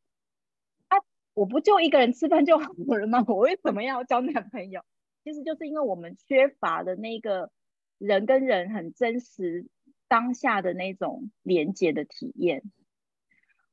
[0.89, 0.97] 啊，
[1.35, 3.25] 我不就一个人吃饭就好了吗？
[3.29, 4.83] 我为什么要交男朋友？
[5.25, 7.51] 其实就是因为我们缺乏的那个
[7.99, 9.67] 人跟人很真实
[10.09, 12.63] 当下的那种连接的体验。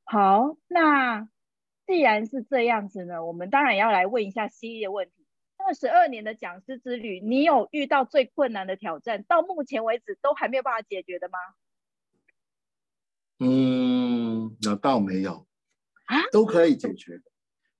[0.04, 1.28] 好，那
[1.86, 5.15] 既然是这样子呢，我们当然要来问一下犀利的问题。
[5.66, 11.38] 二十二年的讲师之旅，你有遇到最困难的挑战，到目前为止都还没有办法解决的吗？
[13.40, 15.46] 嗯，那倒没有
[16.04, 17.20] 啊，都可以解决，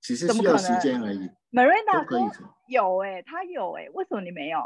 [0.01, 1.29] 只是需要时间而已。
[1.49, 2.23] Marina 可以
[2.67, 4.59] 有哎、欸，他有哎、欸，为什么你没有？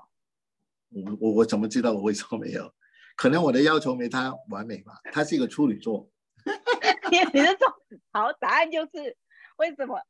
[0.89, 2.73] 我我我怎么知道我为什么没有？
[3.15, 4.93] 可能我的要求没他完美吧。
[5.11, 6.09] 他是一个处女座。
[7.11, 7.67] 你你是说
[8.11, 8.33] 好？
[8.33, 9.15] 答案就是
[9.57, 10.01] 为什么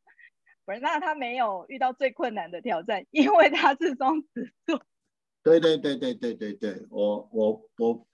[0.66, 3.06] Miranda 他没有遇到最困难的挑战？
[3.12, 4.86] 因为他是双子座。
[5.44, 8.08] 对对对对对对对，我我我。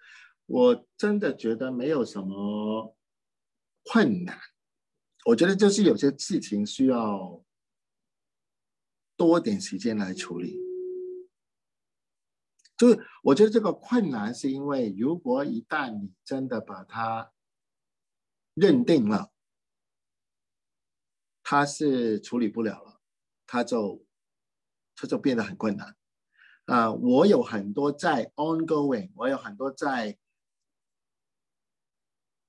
[0.50, 2.96] 我真的觉得没有什么
[3.84, 4.40] 困难，
[5.26, 7.44] 我觉得就是有些事情需要
[9.18, 10.58] 多点时间来处理。
[12.78, 17.34] 就是我觉得这个困难是因为，如果一旦你真的把它
[18.54, 19.30] 认定了，
[21.50, 23.00] 他是处理不了了，
[23.46, 24.06] 他就
[24.98, 25.96] 他就变得很困难。
[26.66, 30.18] 啊，我有很多在 ongoing，我有很多在。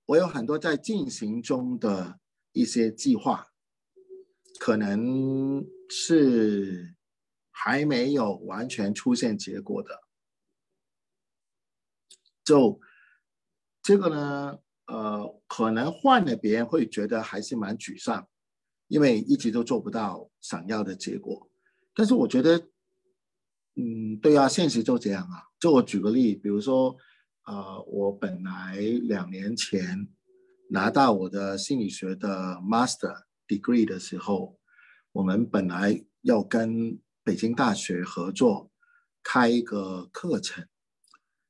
[0.06, 2.18] 我有很多在进行中的
[2.50, 3.52] 一些计划，
[4.58, 6.96] 可能是
[7.52, 10.02] 还没有完全出现结果的。
[12.42, 12.80] 就
[13.80, 18.28] 这个呢，呃，可能换了别人会觉得还是蛮沮丧，
[18.89, 21.49] 因为一直都做不到想要的结果。
[21.95, 22.59] 但是我觉得，
[23.76, 25.45] 嗯，对啊，现实就这样啊。
[25.61, 26.97] 就我举个例，比如说。
[27.51, 30.07] 呃，我本来两年前
[30.68, 34.59] 拿到我的心理学的 Master Degree 的时候，
[35.12, 38.70] 我们本来要跟北京大学合作
[39.22, 40.68] 开一个课程，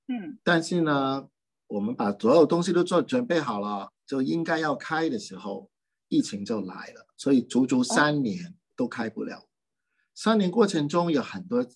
[0.06, 1.28] 嗯，但是呢，
[1.66, 5.68] 我们把所有东西都做准备好了，就应该要开的时候，
[6.08, 9.48] 疫情就来了，所以足足三年都开不了。
[10.14, 11.66] 三年过程中有很多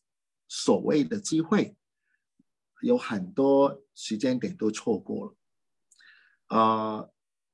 [0.48, 1.76] 所谓的机会。
[2.82, 5.36] 有很多时间点都错过了，
[6.48, 7.08] 啊、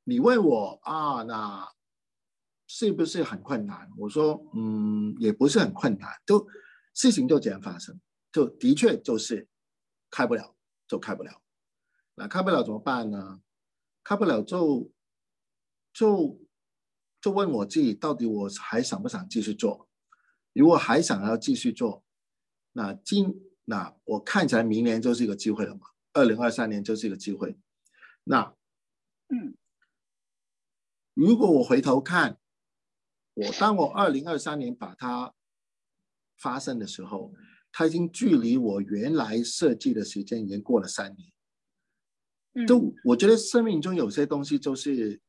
[0.05, 1.69] 你问我啊，那
[2.67, 3.91] 是不是很困难？
[3.99, 6.49] 我说，嗯，也不是很困难，就
[6.95, 8.01] 事情就这样发生，
[8.33, 9.47] 就的确就是
[10.11, 10.57] 开不了，
[10.87, 11.43] 就开不了。
[12.15, 13.43] 那开不了怎么办呢？
[14.03, 14.91] 开不了就
[15.93, 16.41] 就
[17.21, 19.89] 就问我自己，到底我还想不想继续做？
[20.53, 22.05] 如果还想要继续做，
[22.73, 27.59] 那今那我看起来明年就是一个机会了嘛，二零二三年就是一个机会。
[28.25, 28.55] 那
[29.29, 29.57] 嗯，
[31.15, 32.39] 如果我回头看，
[33.35, 35.35] 我当我二零二三年把它
[36.37, 37.33] 发生的时候，
[37.71, 42.67] 它已经距离我原来设计的时间已经过了三年。
[42.67, 45.21] 就我觉得生命中有些东西就是，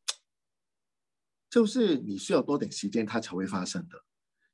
[1.50, 4.04] 就是你需要多点时间，它才会发生的。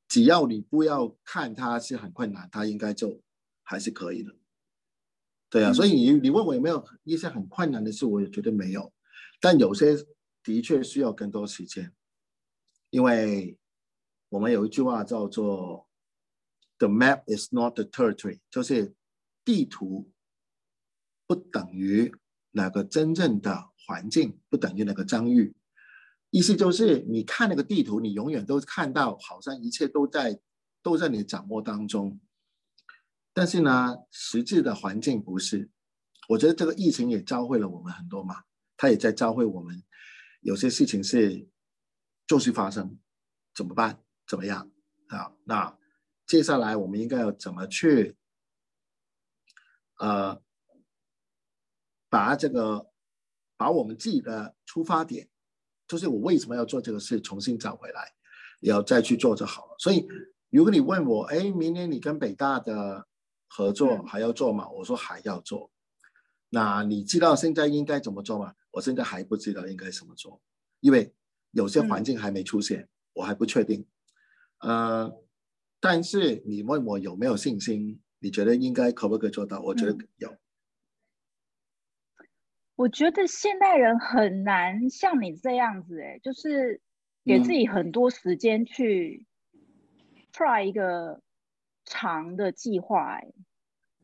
[0.08, 3.20] 只要你不要看它是很困难，它应该就
[3.62, 4.34] 还是可以的。
[5.50, 8.92] 对啊，所以你你问我有没有一些很困难的事，我也觉得没有。
[9.40, 9.96] 但有些
[10.42, 11.92] 的确需要更多时间，
[12.90, 13.58] 因为
[14.28, 15.88] 我们有一句话叫做
[16.78, 18.94] “The map is not the territory”，就是
[19.44, 20.10] 地图
[21.26, 22.14] 不等于。
[22.52, 25.54] 那个真正的环境不等于那个疆域，
[26.30, 30.40] 意思就是你看那个地图，你永远都看到好像一切都在
[30.82, 32.20] 都在你掌握当中，
[33.32, 35.70] 但是呢，实际的环境不是。
[36.28, 38.44] 我觉得这个疫情也教会了我们很多嘛，
[38.76, 39.82] 它也在教会我们
[40.40, 41.48] 有些事情是
[42.26, 42.98] 就是发生，
[43.54, 44.02] 怎么办？
[44.26, 44.70] 怎么样？
[45.08, 45.78] 啊，那
[46.26, 48.16] 接下来我们应该要怎么去？
[49.98, 50.42] 呃。
[52.08, 52.92] 把这个，
[53.56, 55.28] 把我们自己的出发点，
[55.86, 58.12] 就是我为什么要做这个事，重新找回来，
[58.60, 59.76] 要再去做就好了。
[59.78, 60.06] 所以，
[60.50, 63.06] 如果你问我，哎，明年你跟北大的
[63.48, 64.68] 合作还要做吗？
[64.70, 65.70] 我说还要做。
[66.48, 68.54] 那你知道现在应该怎么做吗？
[68.72, 70.40] 我现在还不知道应该怎么做，
[70.80, 71.14] 因为
[71.50, 73.86] 有些环境还没出现，我还不确定。
[74.60, 75.12] 呃，
[75.80, 78.00] 但是你问我有没有信心？
[78.18, 79.60] 你觉得应该可不可以做到？
[79.60, 80.34] 我觉得有。
[82.76, 86.80] 我觉得现代人很难像你这样子，哎，就是
[87.24, 89.24] 给自己很多时间去
[90.32, 91.22] try 一个
[91.86, 93.32] 长的计划，哎，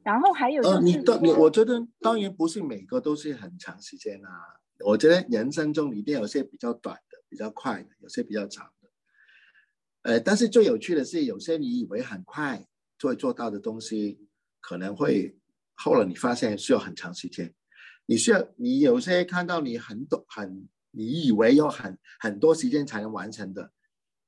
[0.02, 4.30] 然后还有就是，呃，你的你，我觉得当然不是每个都是很长时间啊。
[4.84, 8.88] 我觉得人生中一定有些比较短的，比较快的，有些比较长的。
[10.02, 12.66] 呃，但是最有趣的是，有些你以为很快
[12.98, 14.26] 就会做到的东西，
[14.60, 15.36] 可能会
[15.74, 17.54] 后来你发现需要很长时间。
[18.06, 23.72] 你需要，你有些看到你很懂，很你以为有很很多时间才能完成的，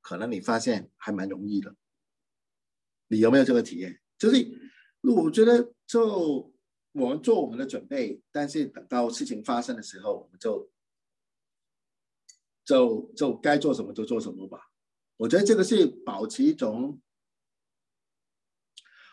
[0.01, 1.75] 可能你发现还蛮容易的。
[3.09, 4.01] 你有没有这个体验？
[4.17, 4.37] 就是
[5.03, 6.53] 我觉得，就
[6.93, 10.71] 我们做我们的准备，但是等到事情发生的时候，我们就
[12.65, 14.71] 就就该做什么就做什么吧。
[15.17, 17.01] 我觉得这个是保持一种，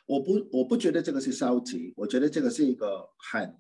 [0.05, 3.57] 我不我不觉得这个是消极，我觉得这个是一个很。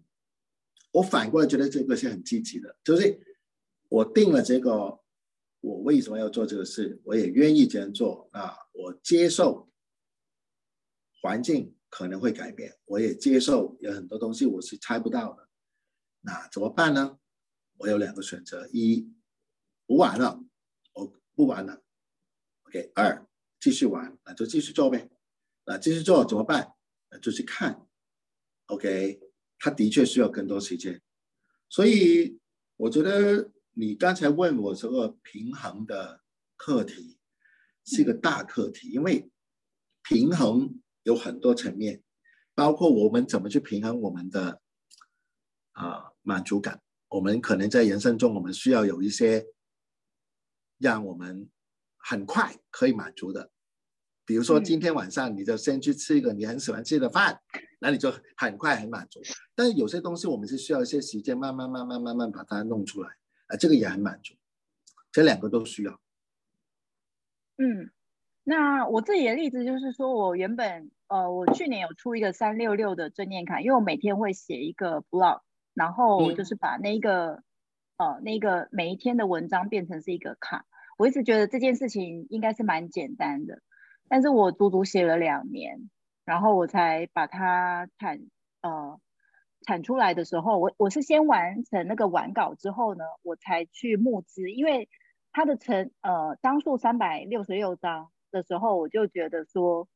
[0.91, 3.19] 我反过来觉得这个是很积极的，就是
[3.89, 4.99] 我定了这个，
[5.61, 9.69] 我为什么要做这个事，我也愿意这样做啊，我接受
[11.21, 15.47] 环境可能会改变，我也接受有很多东西我是猜不到的，
[16.21, 17.17] 那怎么办呢？
[17.77, 19.11] 我有两个选择：一，
[19.87, 20.43] 不玩了，
[20.93, 21.81] 我不玩了
[22.63, 23.25] ；OK，二，
[23.59, 25.09] 继续玩，那就继续做呗。
[25.65, 26.73] 那继续做怎么办？
[27.09, 27.87] 那就去看
[28.67, 29.30] ，OK。
[29.63, 30.99] 他的确需要更多时间，
[31.69, 32.39] 所以
[32.77, 36.23] 我觉得你刚才问我这个平衡的
[36.57, 37.19] 课题
[37.85, 39.29] 是一个大课题，因为
[40.01, 42.01] 平衡有很多层面，
[42.55, 44.59] 包括我们怎么去平衡我们的
[45.73, 46.81] 啊满足感。
[47.09, 49.45] 我们可能在人生中，我们需要有一些
[50.79, 51.51] 让我们
[51.97, 53.51] 很快可以满足的。
[54.31, 57.37] 比如说今天晚上你就先去吃一个你很喜欢吃的饭，
[57.81, 59.19] 那你就很快很满足。
[59.53, 63.09] 但是有些东西我们是需要一些时间，慢慢慢慢慢慢把它弄出来，
[63.47, 64.33] 啊，这个也很满足。
[65.11, 65.99] 这两个都需要。
[67.57, 67.91] 嗯，
[68.45, 75.41] 那我自己的例子就是说，我原本呃，我去年有出一个三六六的正念卡，因为我每天会写一个 blog，
[75.73, 77.43] 然后就是把那个、
[77.97, 80.65] 嗯、呃那个每一天的文章变成是一个卡。
[80.97, 83.61] 我一直觉得这件事情应该是蛮简单的。
[84.13, 85.89] 但是我足足写了两年，
[86.25, 88.19] 然后我才把它产
[88.61, 88.99] 呃
[89.61, 94.89] 产出来的时候，我我是先完成那个完稿之后呢，我才去募资，因为
[95.31, 99.87] 它的成呃张数三百六十六张的时候，我就觉得说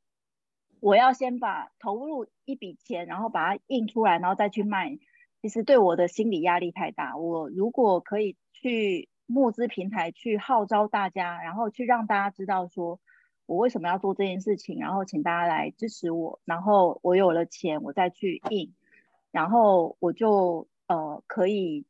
[0.80, 4.98] 我要先把投入一笔钱，然后把它印出来，然后再去卖，
[5.42, 7.18] 其实对我的心理压力太大。
[7.18, 13.02] 我如果可以去募资平台去号召大家，然后去让大家知道说。
[13.46, 14.80] 我为什么要做这件事情？
[14.80, 18.74] 然后请大家来支持我，然后我有了钱，我再去印。
[19.32, 21.86] 然后我就呃可以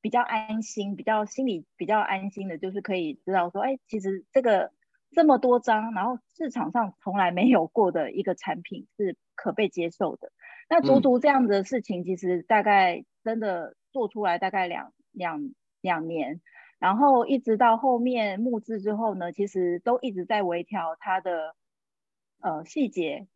[0.00, 4.72] 比较安心，比较心里比较安心的，就是可以知道说，哎，其实这个
[5.12, 10.32] 这么多张，然后市场上从来没有过的一个产品是可被接受的。
[10.68, 16.40] 那足足这样子的事情，其实大概真的做出来大概两两两年，
[16.78, 21.54] 然后一直到后面募资之后呢，其实都一直在微调它的
[22.40, 23.26] 呃细节。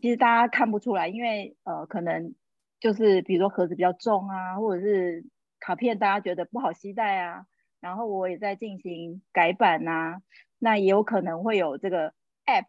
[0.00, 2.34] 其实大家看不出来，因为呃可能
[2.80, 5.24] 就是比如说盒子比较重啊，或者是
[5.58, 7.46] 卡片大家觉得不好携带啊，
[7.80, 10.22] 然后我也在进行改版啊，
[10.58, 12.66] 那也有可能会有这个 app，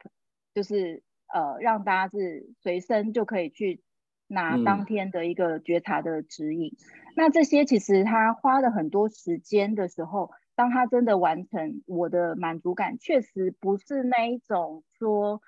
[0.54, 1.04] 就是
[1.34, 3.82] 呃让大家是随身就可以去。
[4.30, 15.41] 拿当天的一个觉察的指引，嗯，那这些其实他花了很多时间的时候，当他真的完成，我的满足感确实不是那一种说，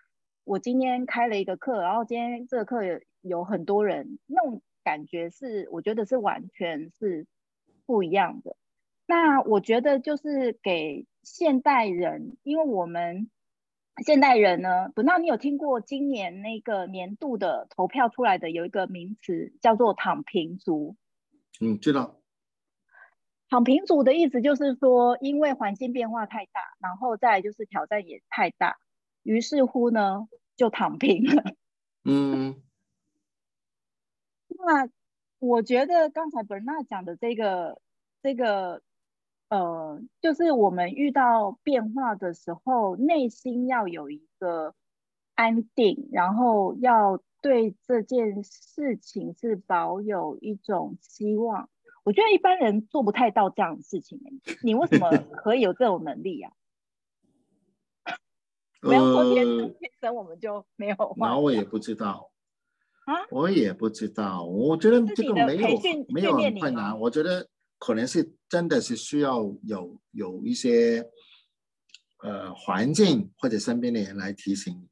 [0.45, 7.27] 我今天开了一个课，然后今天这个课有有很多人，那种感觉是我觉得是完全是
[7.85, 8.55] 不一样的。
[9.05, 13.29] 那我觉得就是给现代人，因为我们。
[14.05, 14.89] 现代人呢？
[14.95, 20.95] 不，知道你有听过今年那个年度的投票出来的有一个名词叫做“躺平族”？
[21.61, 22.21] 嗯，知道。
[23.49, 28.77] 躺平族的意思就是说，因为环境变化太大，然后再来就是挑战也太大，
[29.23, 31.43] 于是乎呢，就躺平了。
[32.05, 32.61] 嗯。
[34.65, 34.89] 那
[35.39, 37.81] 我觉得刚才 Bernard 讲的这个
[38.21, 38.81] 这个。
[39.49, 44.75] 呃，就是我们遇到变化的时候，内心要有一个
[45.39, 51.69] 安定，然后要对这件事情是保有一种希望。
[52.03, 54.19] 我觉得一般人做不太到这样的事情。
[54.63, 55.09] 你为什么
[55.43, 56.51] 可以有这种能力啊？
[58.81, 60.95] 没有说天生天生我们就没有。
[61.17, 62.31] 那我也不知道
[63.05, 64.43] 啊，我也不知道。
[64.43, 65.79] 我觉得这个没有
[66.09, 66.99] 没有很困难。
[66.99, 67.47] 我觉得。
[67.81, 71.01] 可能是真的是需要有有一些
[72.21, 74.88] 呃环境或者身边的人来提醒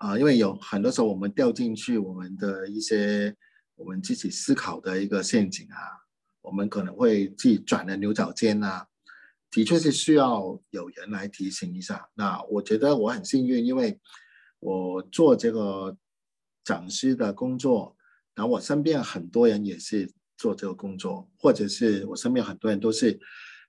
[0.00, 3.36] 啊，因为有很多时候我们掉进去我们的一些
[3.76, 5.76] 我们自己思考的一个陷阱啊，
[6.40, 8.86] 我们可能会自己转了牛角尖啊，
[9.50, 12.08] 的确是需要有人来提醒一下。
[12.14, 14.00] 那我觉得我很幸运，因为
[14.58, 15.96] 我做这个
[16.64, 17.96] 讲师的工作，
[18.34, 20.10] 然后我身边很多人也是。
[20.40, 23.20] 做这个工作，或者是我身边很多人都是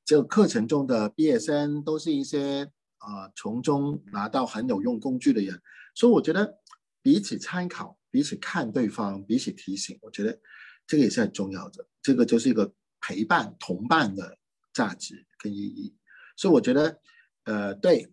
[0.05, 2.63] 这个课程中的毕业生，都是一些
[2.99, 5.61] 啊、呃、从中拿到很有用工具的人，
[5.93, 6.59] 所以我觉得
[7.01, 10.39] 彼此参考、彼此看对方、彼此提醒，我觉得
[10.87, 11.87] 这个也是很重要的。
[12.01, 14.37] 这个就是一个陪伴、同伴的
[14.73, 15.95] 价值跟意义。
[16.35, 16.99] 所以我觉得，
[17.43, 18.11] 呃，对，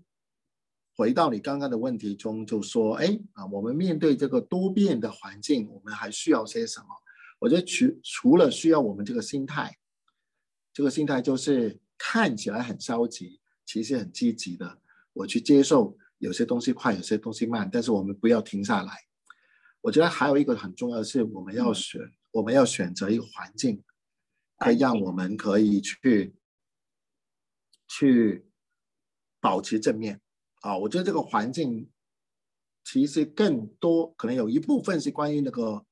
[0.94, 6.86] 回到你刚刚的问题中，就说，哎啊，我们面对这个多变的环境，我们还需要些什么？
[7.38, 9.78] 我觉得除除了需要我们这个心态，
[10.72, 14.80] 这个心态就是看起来很消极，其实很积极的。
[15.12, 18.92] 我去接受有些东西快，有些东西慢，但是我们不要停下来。
[19.80, 23.82] 我觉得还有一个很重要的是，我们要选，嗯、我们要选择一个环境，
[24.58, 26.34] 可以让我们可以去
[27.88, 28.46] 去
[29.40, 30.20] 保持正面
[30.60, 30.76] 啊。
[30.76, 31.90] 我觉得这个环境
[32.84, 35.84] 其实更多可能有一部分是关于那个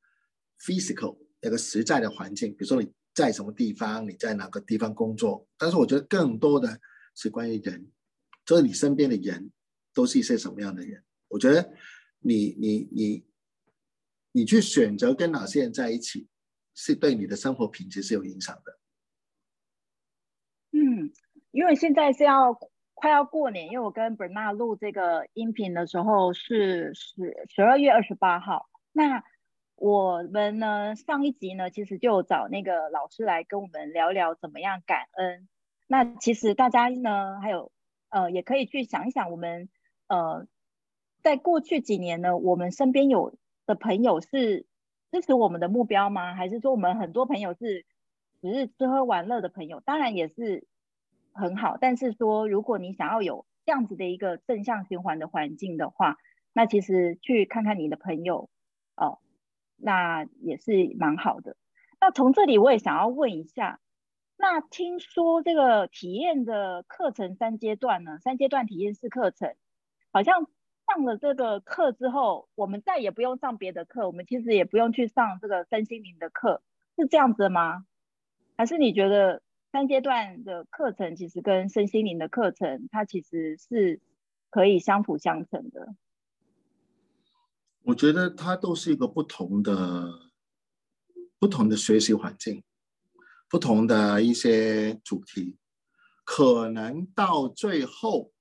[0.60, 1.18] physical。
[1.38, 6.80] 那个实在的环境，比如说你在什么地方，你在哪个地方工作，但是我觉得更多的
[7.14, 7.92] 是关于人，
[8.44, 9.52] 就是你身边的人
[9.96, 11.02] 都是一些什么样的人。
[11.28, 11.72] 我觉得
[12.20, 13.26] 你你你
[14.32, 16.28] 你去选择跟哪些人在一起，
[16.74, 18.78] 是对你的生活品质是有影响的。
[20.72, 21.10] 嗯，
[21.50, 22.56] 因为现在是要
[22.94, 29.24] 快要过年，因为我跟 Bernard 录这个音频的时候是十十二月二十八号，那。
[29.78, 35.46] 我们呢，上一集呢，其实就找那个老师来跟我们聊聊怎么样感恩。
[35.86, 37.70] 那其实大家呢，还有
[38.08, 39.68] 呃，也可以去想一想，我们
[40.08, 40.46] 呃，
[41.22, 43.36] 在过去几年呢，我们身边有
[43.66, 44.66] 的朋友是
[45.10, 46.34] 支持我们的目标吗？
[46.34, 47.84] 还是说我们很多朋友是
[48.40, 49.80] 只是吃喝玩乐的朋友？
[49.80, 50.66] 当然也是
[51.32, 56.16] 很好，但是说如果你想要有这样子的一个正向循环的环境的话，
[56.52, 58.48] 那其实去看看你的朋友
[58.96, 59.18] 哦。
[59.78, 61.54] 那也是蛮好的。
[62.00, 63.78] 那从这里我也想要问一下，
[64.38, 69.54] 那听说这个体验的课程三阶段呢，三阶段体验式课程，
[70.16, 70.46] 好像
[70.86, 76.62] 上了这个课之后，我们再也不用上别的课，我们其实也不用去上这个身心灵的课，
[76.96, 77.84] 是这样子吗？
[78.56, 79.42] 还是你觉得
[79.72, 84.00] 三阶段的课程其实跟身心灵的课程，它其实是
[84.48, 85.94] 可以相辅相成的？
[87.82, 90.30] 我觉得它都是一个不同的
[91.38, 92.64] 不同的学习环境，
[93.50, 95.58] 不同的一些主题，
[96.24, 98.32] 可能到最后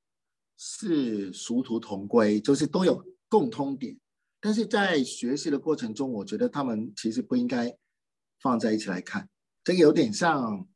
[0.58, 4.00] 是殊途同归，就是都有共通点。
[4.40, 7.78] 但是在学习的过程中，我觉得他们其实不应该
[8.40, 9.30] 放在一起来看。
[9.64, 10.68] 这个有点像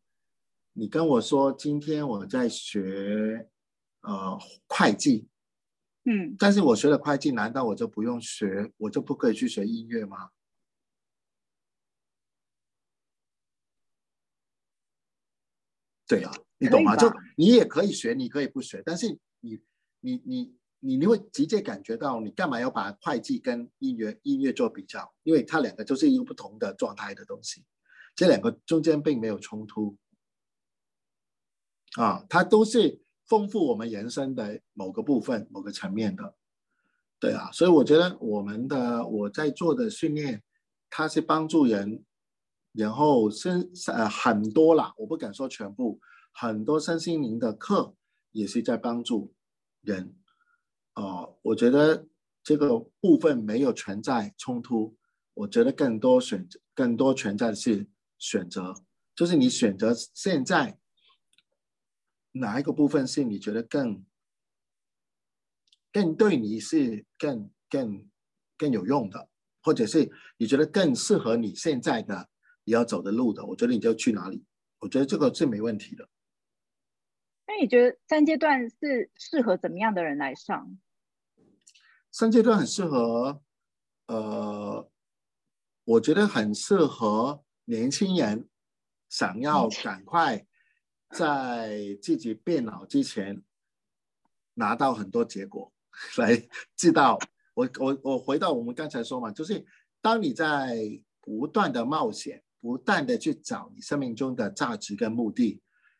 [0.73, 3.49] 你跟我说，今天我在学
[4.01, 5.27] 呃会计，
[6.05, 10.31] 嗯，但是我学了会计，难道我就不用学，我就不可以去学音乐吗？
[16.07, 16.95] 对啊，你懂吗？
[16.95, 17.07] 就
[17.37, 19.59] 你也可以学，你可以不学，但是你
[20.01, 25.13] 你你你你会直接感觉到，你干嘛要把会计跟音乐音乐做比较？
[25.23, 27.65] 因为它两个就是一个不同的状态的东西。
[28.15, 29.97] 这两个中间并没有冲突
[31.97, 36.35] 啊，它都是丰富我们人生的某个部分、某个层面的，
[37.19, 40.43] 对啊，所以我觉得我们的我在做的训练，
[40.89, 42.03] 它是帮助人，
[42.73, 45.99] 然后身呃很多啦，我不敢说全部，
[46.33, 47.95] 很多身心灵的课
[48.31, 49.33] 也是在帮助
[49.81, 50.15] 人，
[50.93, 52.07] 啊，我觉得
[52.43, 54.97] 这个部分没有存在冲突，
[55.33, 57.87] 我觉得更多选择更多存在的是。
[58.21, 58.73] 选择
[59.15, 60.77] 就是你选择现在
[62.33, 64.05] 哪一个部分是你觉得更
[65.93, 68.09] 更对你是更更
[68.57, 69.29] 更有用的，
[69.61, 72.29] 或者是你觉得更适合你现在的
[72.65, 74.43] 你要走的路的，我觉得你就去哪里。
[74.79, 76.09] 我觉得这个是没问题的。
[77.49, 80.77] 那你觉得三阶段是适合怎么样的人来上？
[82.11, 83.41] 三阶段很适合，
[84.05, 84.87] 呃，
[85.83, 87.43] 我觉得很适合。
[87.65, 88.47] 年轻人
[89.09, 90.45] 想要赶快
[91.09, 93.43] 在自己变老之前
[94.53, 95.73] 拿到很多结果，
[96.17, 97.17] 来知道
[97.55, 99.65] 我我我回到我们刚才说嘛，就是
[100.01, 105.59] 当你在不断的冒险，不断的去找你生命中的价值跟目的，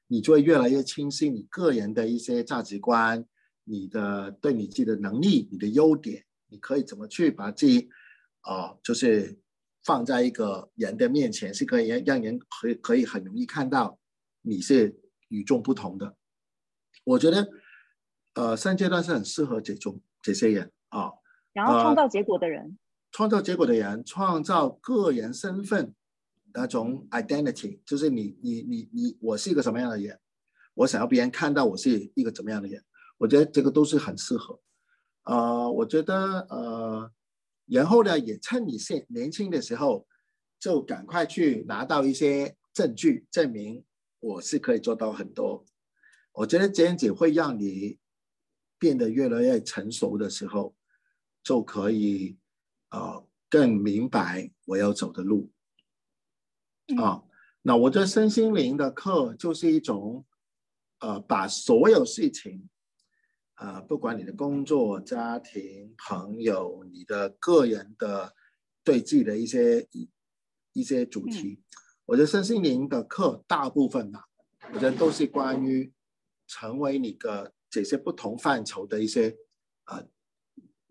[0.10, 3.26] 你就会越来越清晰你个人的一些价值观，
[3.64, 7.88] 你的对你自己的能力，你的优点，你可以怎么去把自己
[8.41, 9.39] 啊、呃，就是。
[9.86, 13.97] 放在一个人的面前，是可以让人可以可以很容易看到
[14.41, 14.93] 你是
[15.30, 16.16] 与众不同的。
[17.05, 17.49] 我觉得，
[18.36, 21.10] 呃，三阶段是很适合这种这些人啊。
[21.53, 22.78] 然后创造结果的人，呃，
[23.14, 25.95] 创造结果的人，创造个人身份
[26.53, 30.19] 那种 identity，就是你你你你，我是一个什么样的人，
[30.73, 32.83] 我想要别人看到我是一个怎么样的人。
[33.17, 34.59] 我觉得这个都是很适合。
[35.23, 37.11] 呃，我觉得呃。
[37.71, 40.07] 然后呢，也趁你现年轻的时候，
[40.59, 43.85] 就赶快去拿到一些证据，证明
[44.19, 45.63] 我是可以做到很多。
[46.31, 47.99] 我觉得这样子会让你
[48.79, 50.75] 变得越来越成熟的时候，
[51.43, 52.39] 就可以
[52.89, 55.51] 呃更明白我要走的路。
[56.97, 57.23] 啊，
[57.61, 60.25] 那我这身心灵的课就是一种
[60.99, 62.69] 呃把所有事情。
[63.55, 68.33] 啊、呃，不管你的工作、家庭、朋友，你的个人的
[68.85, 70.09] 对自己的一些一
[70.71, 71.63] 一些主题，嗯、
[72.05, 74.29] 我觉得身心灵的课大部分吧，
[74.73, 75.91] 我觉得都是关于
[76.47, 79.35] 成为你的这些不同范畴的一些
[79.87, 80.07] 呃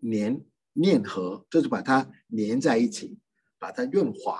[0.01, 0.39] 粘
[0.75, 3.17] 粘合，就是把它粘在一起，
[3.57, 4.39] 把它润滑，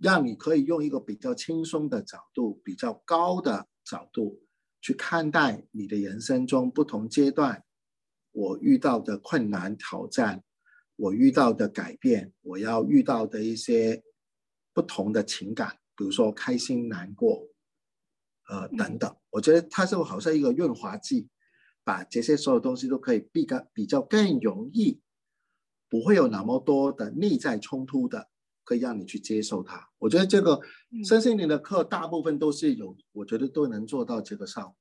[0.00, 4.40] 让你可以用一个比较轻松的角度、比较高的角度。
[4.82, 7.62] 去看待你的人生中不同阶段，
[8.32, 10.42] 我遇到的困难挑战，
[10.96, 14.02] 我遇到的改变，我要遇到的一些
[14.72, 17.46] 不同的情感，比如说开心、难过，
[18.48, 19.14] 呃等等。
[19.28, 21.28] 我觉得它就好像一个润滑剂，
[21.84, 24.98] 把这些所有东西都可以比较比较更容易，
[25.90, 28.30] 不会有那么多的内在冲突的。
[28.64, 29.88] 可以让你去接受它。
[29.98, 30.60] 我觉得这个
[31.04, 34.74] 身心灵的课大部分都是有，我觉得都能做到这个效果。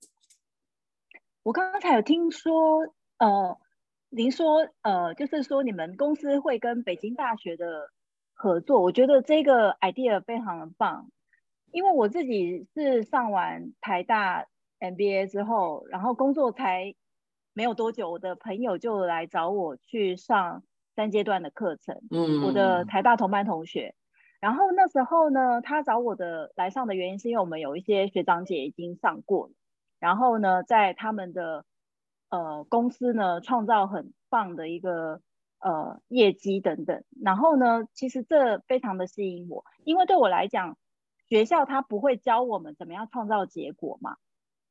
[1.43, 3.57] 我刚才有听说，呃，
[4.09, 7.89] 您说，呃，就是说你们公司会跟北京大学的
[8.33, 11.09] 合作，我觉得这个 idea 非常的棒。
[11.71, 14.47] 因为我自己是上完台大
[14.79, 16.95] MBA 之后，然后工作才
[17.53, 20.63] 没有多久，我的朋友就来找我去上。
[20.99, 23.95] 三阶段的课程，嗯，我的台大同班同学，
[24.41, 29.53] 然后那时候呢，他找我的来上的原因是因为我们有一些学长姐已经上过了，
[29.97, 31.63] 然后呢，在他们的
[32.29, 35.21] 呃公司呢创造很棒的一个
[35.61, 40.77] 呃业绩等等，然后呢，其实这非常的吸引我，因为对我来讲，
[41.29, 44.17] 学校他不会教我们怎么样创造结果嘛，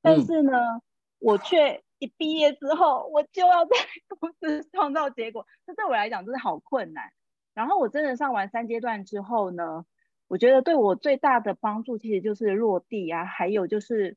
[0.03, 0.83] 但是呢，嗯、
[1.21, 1.83] 我却。
[1.99, 3.77] 一毕业之后，我就要在
[4.19, 7.13] 公司创造结果，这对我来讲真的好困难。
[7.55, 9.85] 然后我真的上完三阶段之后呢，
[10.29, 14.17] 我觉得对我最大的帮助其实就是落地啊，还有就是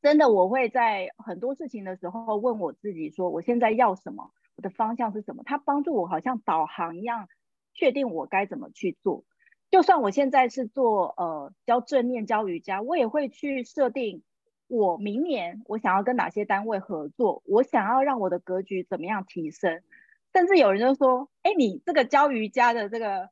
[0.00, 5.42] 真的我会在很多事情的时候问我自己说，我现在要什么，我的方向是什么？
[5.44, 7.28] 它帮助我好像导航一样，
[7.74, 9.24] 确定我该怎么去做。
[9.70, 14.22] 就算我现在是做呃教正念、教瑜伽，我也会去设定
[14.68, 19.82] 我明年我想要跟哪些单位合作，我想要让我的格局怎么样提升。
[20.32, 23.30] 甚至有人就说：“哎，你这个教瑜伽的这个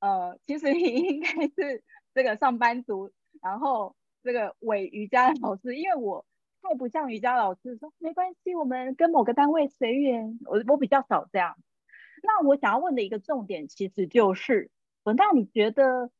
[0.00, 1.82] 呃，其实你应该是
[2.14, 3.10] 这个上班族，
[3.42, 6.24] 然后这个伪瑜伽老师，因为我
[6.62, 10.38] 太不像瑜伽老师，说没关系，我们跟某个单位随缘。
[10.44, 11.56] 我我比较少这样。
[12.22, 14.70] 那我想要问的一个重点，其实就是。”
[15.04, 16.10] 文道你觉得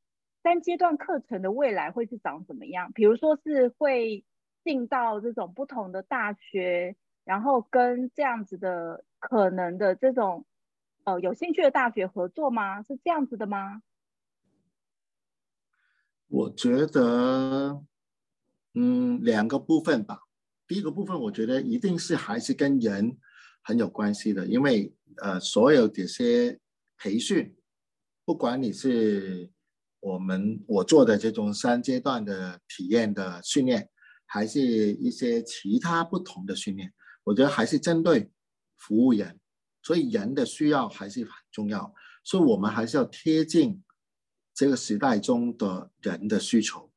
[0.45, 2.93] 三阶段课程的未来会是长什么样？
[2.93, 4.25] 比如说是会
[4.67, 10.45] 进到这种不同的大学，然后跟这样子的可能的这种
[11.05, 12.83] 呃有兴趣的大学合作吗？
[12.83, 13.83] 是这样子的吗？
[16.27, 17.81] 我觉得，
[18.75, 20.23] 嗯，两个部分吧。
[20.67, 23.17] 第一个部分，我觉得一定是还是跟人
[23.63, 24.93] 很有关系的，因为
[25.23, 26.59] 呃，所有这些
[26.99, 27.57] 培训。
[28.25, 29.49] 不管你是
[30.01, 33.89] 我们我做的这种三阶段的体验的训练，
[34.27, 34.61] 还是
[34.95, 36.93] 一些其他不同的训练，
[37.25, 38.31] 我觉得还是针对
[38.77, 39.41] 服务人，
[39.83, 43.83] 所以人的需要还是很重要，所以我们还是要贴近
[44.53, 46.93] 这个时代中的人的需求。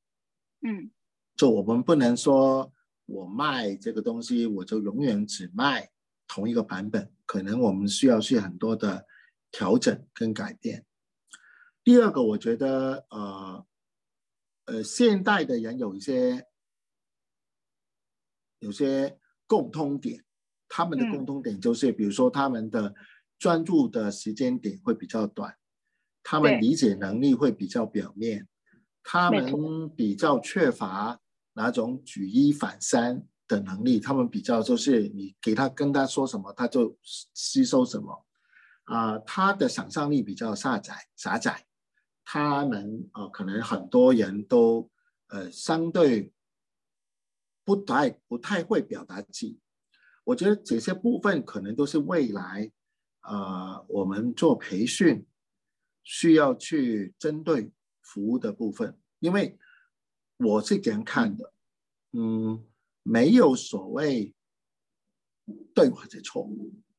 [0.61, 0.91] 嗯，
[1.35, 2.73] 就我们不能说
[3.05, 5.89] 我卖这个东西，我就永远只卖
[6.27, 9.05] 同一个版本，可能我们需要去很多的
[9.51, 10.85] 调整跟改变。
[11.83, 13.65] 第二个，我觉得，呃，
[14.65, 16.45] 呃，现代的人有一些
[18.59, 20.23] 有些共通点，
[20.67, 22.93] 他们的共通点就是，比如说他们的
[23.37, 25.55] 专注的时间点会比较短，
[26.23, 28.47] 他们理解能力会比较表面，
[29.03, 31.19] 他们比较缺乏
[31.53, 36.97] 哪种举一反三的能力，他们比较就是你给他跟他说什么，他就
[37.33, 38.25] 吸收什么，
[38.83, 41.65] 啊、呃，他的想象力比较狭窄狭窄。
[42.31, 44.87] 他们呃，可能很多人都
[45.29, 46.31] 呃，相对
[47.69, 49.59] 不太不太会表达自己。
[50.23, 52.71] 我觉得这些部分可能都是未来
[53.21, 55.23] 呃，我们做培训
[56.01, 58.97] 需要去针对服务的部分。
[59.19, 59.59] 因为
[60.37, 61.53] 我是这样看的，
[62.13, 62.65] 嗯，
[63.03, 64.33] 没有所谓
[65.75, 66.49] 对或者错。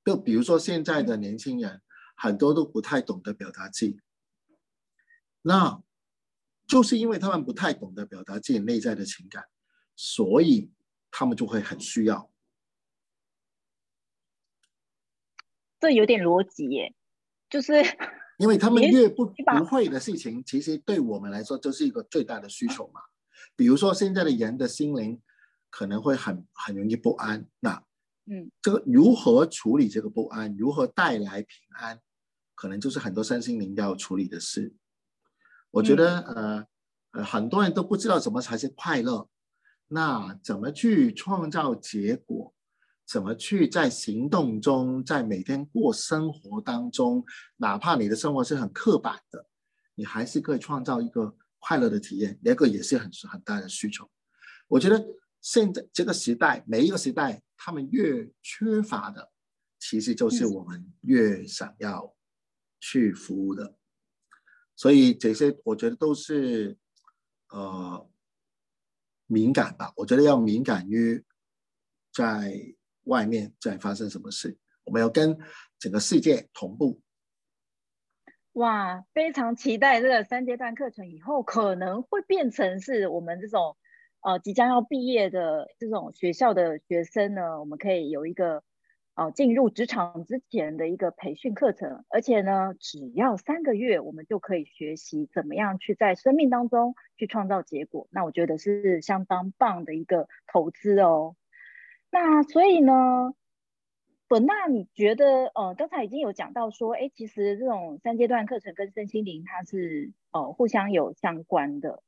[0.04, 1.82] 就比如说现在的年轻人，
[2.14, 3.98] 很多都不太懂得表达自己。
[5.42, 5.82] 那
[6.68, 9.44] 就是因为他们不太懂得表达自己内在的情感，
[10.03, 10.70] 所以
[11.11, 12.30] 他们就会很需要。
[15.78, 16.94] 这有点逻辑耶，
[17.51, 17.74] 就是
[18.38, 23.03] 因为他们越不不会的事情，其实对我们来说就是一个最大的需求嘛。
[23.55, 25.20] 比如说现在的人的心灵
[25.68, 27.84] 可能会很很容易不安，那
[28.24, 32.01] 嗯，这个如何处理这个不安，如何带来平安，
[32.55, 34.74] 可能就是很多身心灵要处理的事。
[35.70, 36.66] 我觉得，呃，
[37.11, 39.28] 呃，很多人都不知道什么才是快乐，
[39.93, 42.55] 那怎么去创造结果？
[43.07, 47.24] 怎么去在行动中，在每天过生活当中，
[47.57, 49.45] 哪怕你的生活是很刻板的，
[49.97, 54.09] 你还是可以创造一个快乐的体验，那个也是很很大的需求。
[54.68, 55.05] 我觉得
[55.41, 59.32] 现在这个时代，每一个时代，他们越缺乏的，
[59.80, 62.14] 其实就是我们越想要
[62.78, 63.74] 去服务的。
[64.76, 66.78] 所以这些我觉得都是，
[67.49, 68.09] 呃，
[69.31, 69.93] 敏感吧。
[69.97, 71.24] 我觉得要敏感于
[72.12, 72.53] 在
[73.05, 75.39] 外面在发生什么事，我们要跟
[75.78, 77.01] 整个世界同步。
[78.55, 83.76] 哇，非常期待这个三阶段课程以后可能会变成是我们这种
[84.22, 88.62] 呃即将要毕业的这种学校的学生呢，我们可以有一个。
[89.20, 98.08] 哦，进入职场之前的一个培训课程，而且呢，只要三个月，我们就可以学习怎么样去在生命当中去创造结果。
[98.12, 101.36] 那我觉得是相当棒的一个投资哦。
[102.10, 103.34] 那所以呢，
[104.26, 112.02] 本娜，你觉得呃，刚才已经有讲到说，哎，其实这种三阶段课程跟身心灵它是呃互相有相关的。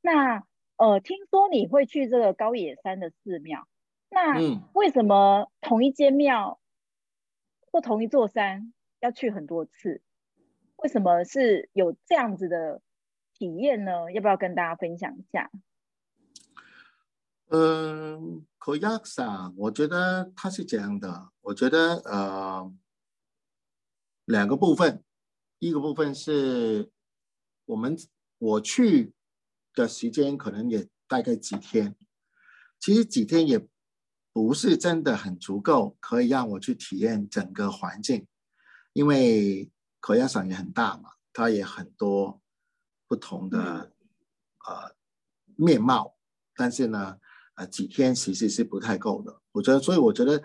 [0.00, 0.42] 那
[0.76, 3.68] 呃，听说你会去这个高野山的寺庙。
[4.10, 4.38] 那
[4.72, 6.60] 为什么同一间庙
[7.70, 10.02] 或同一座山要去很多次？
[10.76, 12.80] 为什么是有这样子的
[13.34, 14.12] 体验呢？
[14.12, 15.50] 要不要跟大家分享一下？
[17.50, 21.30] 嗯，可亚萨，我觉得它是这样的。
[21.40, 22.72] 我觉得呃，
[24.24, 25.02] 两个部分，
[25.58, 26.90] 一个部分是
[27.64, 27.96] 我们
[28.38, 29.14] 我去
[29.74, 31.96] 的时间可能也大概几天，
[32.78, 33.66] 其实几天也
[34.40, 38.24] 不是真的很足够，可以让我去体验整个环境，
[38.92, 39.68] 因为
[39.98, 42.40] 口雅桑也很大嘛，它也很多
[43.08, 44.94] 不同的、嗯、呃
[45.56, 46.14] 面貌，
[46.54, 47.18] 但是呢，
[47.56, 49.42] 呃几天其实是不太够的。
[49.50, 50.40] 我觉得，所以我觉得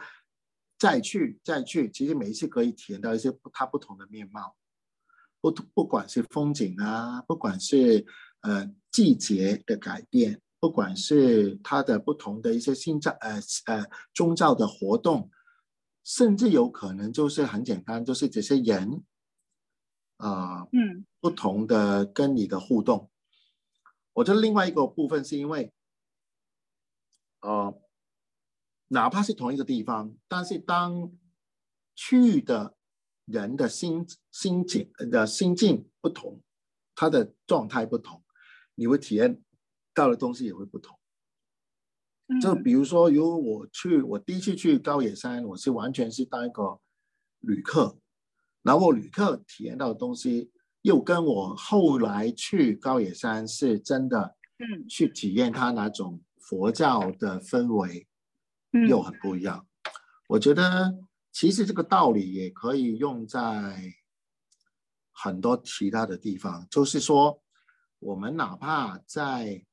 [0.80, 4.56] 再去再去，其实每一次可以体验到一些它不同的面貌。
[5.40, 8.06] 不不管是风景啊，不管是
[8.42, 15.30] 呃季节的改变，不管是他的不同的一些信教呃呃宗教的活动，
[16.06, 19.04] 甚至有可能就是很简单，就是这些人
[20.16, 23.12] 啊，呃、嗯，不同的跟你的互动。
[24.14, 25.74] 我觉得另外一个部分是因为，
[27.42, 27.78] 呃，
[28.88, 31.12] 哪怕是同一个地方，但是当
[31.94, 32.78] 去的。
[33.26, 36.42] 人的心心境的心境不同，
[36.94, 38.22] 他的状态不同，
[38.76, 39.42] 你会体验
[39.94, 40.98] 到的东西也会不同。
[42.42, 46.80] 就比如说，如果我去，我第一次去高野山，我是完全是当一个
[47.40, 47.98] 旅客，
[48.62, 58.08] 然后旅客体验到的东西，又跟我后来去高野山是真的，嗯，去体验它那种佛教的氛围，
[58.88, 59.68] 又很不一样。
[60.28, 60.98] 我觉得。
[61.36, 63.96] 其实这个道理也可以用在
[65.12, 67.42] 很多其他的地方，就是说，
[67.98, 69.66] 我们哪怕在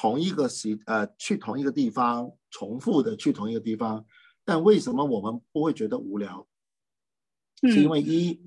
[0.00, 4.06] 同一个时呃去同一个地方，重复的去同一个地方，
[4.44, 6.46] 但为什么我们不会觉得无聊？
[7.62, 8.40] 嗯、是因为一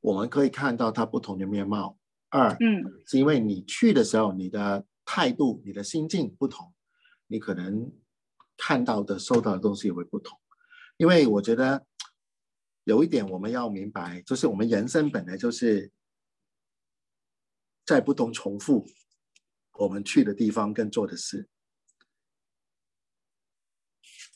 [0.00, 1.96] 我们可以看到它不同的面貌；
[2.28, 6.70] 二，嗯，是因为你去的时候，你的态度、你的心境不同，
[7.26, 7.90] 你可能。
[8.62, 10.38] 看到的、收到的东西也会不同，
[10.98, 11.86] 因为我觉得
[12.84, 15.90] 有一点我们要明白，就是我们人生本来就是
[17.86, 18.86] 在不同重复
[19.80, 21.48] 我们去的地方跟做的事，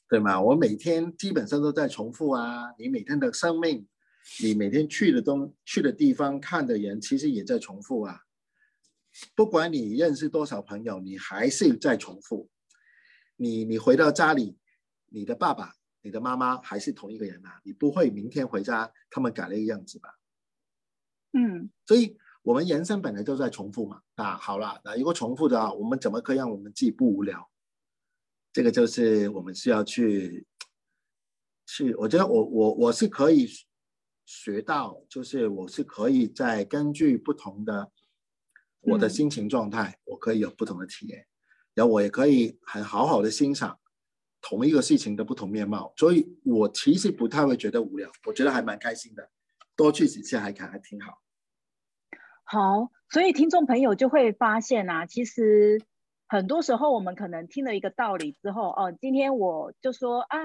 [0.09, 0.40] 对吗？
[0.40, 3.86] 我每天基本上都在重复啊，你每天的生命，
[4.42, 8.22] 你每天去的东去的地方看的人，其实也在重复啊。
[9.34, 12.49] 不管你认识多少朋友，你还是在重复。
[13.36, 14.57] 你你回到家里，
[15.11, 20.09] 你的爸爸、你的妈妈还是同一个人啊，你不会明天回家他们改了一个样子吧？
[21.32, 24.03] 嗯，所以我们人生本来就在重复嘛。
[24.16, 27.51] 啊，好了，那如果重复的话，我们怎么可以让我们自己不无聊？
[28.53, 30.47] 这个就是我们需要去
[31.66, 33.49] 去，我觉得我我我是可以
[34.26, 37.90] 学到，就是我是可以在根据不同的
[38.82, 41.26] 我的心情状态，嗯，我可以有不同的体验。
[41.72, 43.80] 然后我也可以很好好的欣赏
[44.42, 49.30] 同一个事情的不同面貌，所以我其实不太会觉得无聊，我觉得还蛮开心的，
[49.74, 51.24] 多去几次还看还挺好。
[52.45, 55.82] 好，所以听众朋友就会发现啊，其实
[56.28, 60.38] 很多时候我们可能听了一个道理之后，哦，今天我就说啊，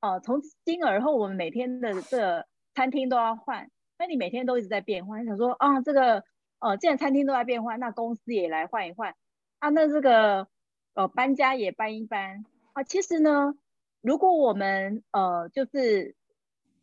[0.00, 6.24] 哦、从今而后我们每天的这餐厅都要换，那你每天都一直在变换，想说啊，这个
[6.58, 9.14] 呃，既然餐厅都在变换，那公司也来换一换
[9.58, 10.48] 啊，那这个。
[10.92, 12.82] 呃，搬家也搬一搬啊。
[12.82, 13.54] 其实呢，
[14.00, 16.16] 如果我们呃，就是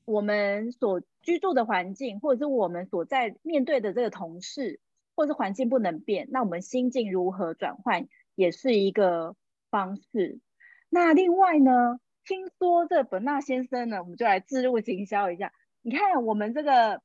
[0.06, 4.80] 我们所居住的环境，或者是我们所在面对的这个同事，
[5.14, 9.36] 或者是环境不能变，那我们心境如何转换，也是一个
[9.70, 10.40] 方式。
[10.90, 15.52] 那另外呢，听说这本纳先生呢，我们就来置入行销一下。
[15.82, 17.02] 你看我们这个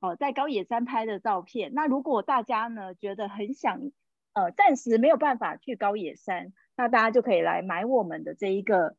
[0.00, 1.74] 哦、在高野山拍的照片。
[1.74, 3.92] 那如果大家呢，觉得很想。
[4.32, 8.94] 呃，暂时没有办法去高野山，那大家就可以来买我们的这一个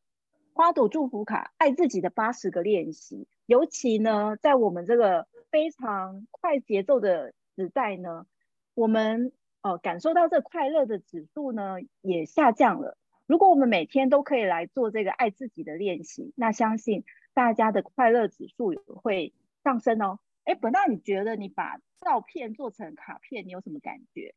[0.53, 3.27] 花朵祝福卡，爱自己的八十个练习。
[3.47, 8.27] 尤其呢，在我们这个非常快节奏的时代呢，
[8.75, 9.31] 我们
[9.61, 12.97] 呃感受到这快乐的指数呢也下降了。
[13.25, 19.33] 如果我们每天都可以来做这个爱自己的练习，那相信大家的快乐指数也会
[19.63, 20.19] 上升哦。
[20.43, 24.35] 哎，本纳，你觉得你把照片做成卡片，你有什么感觉？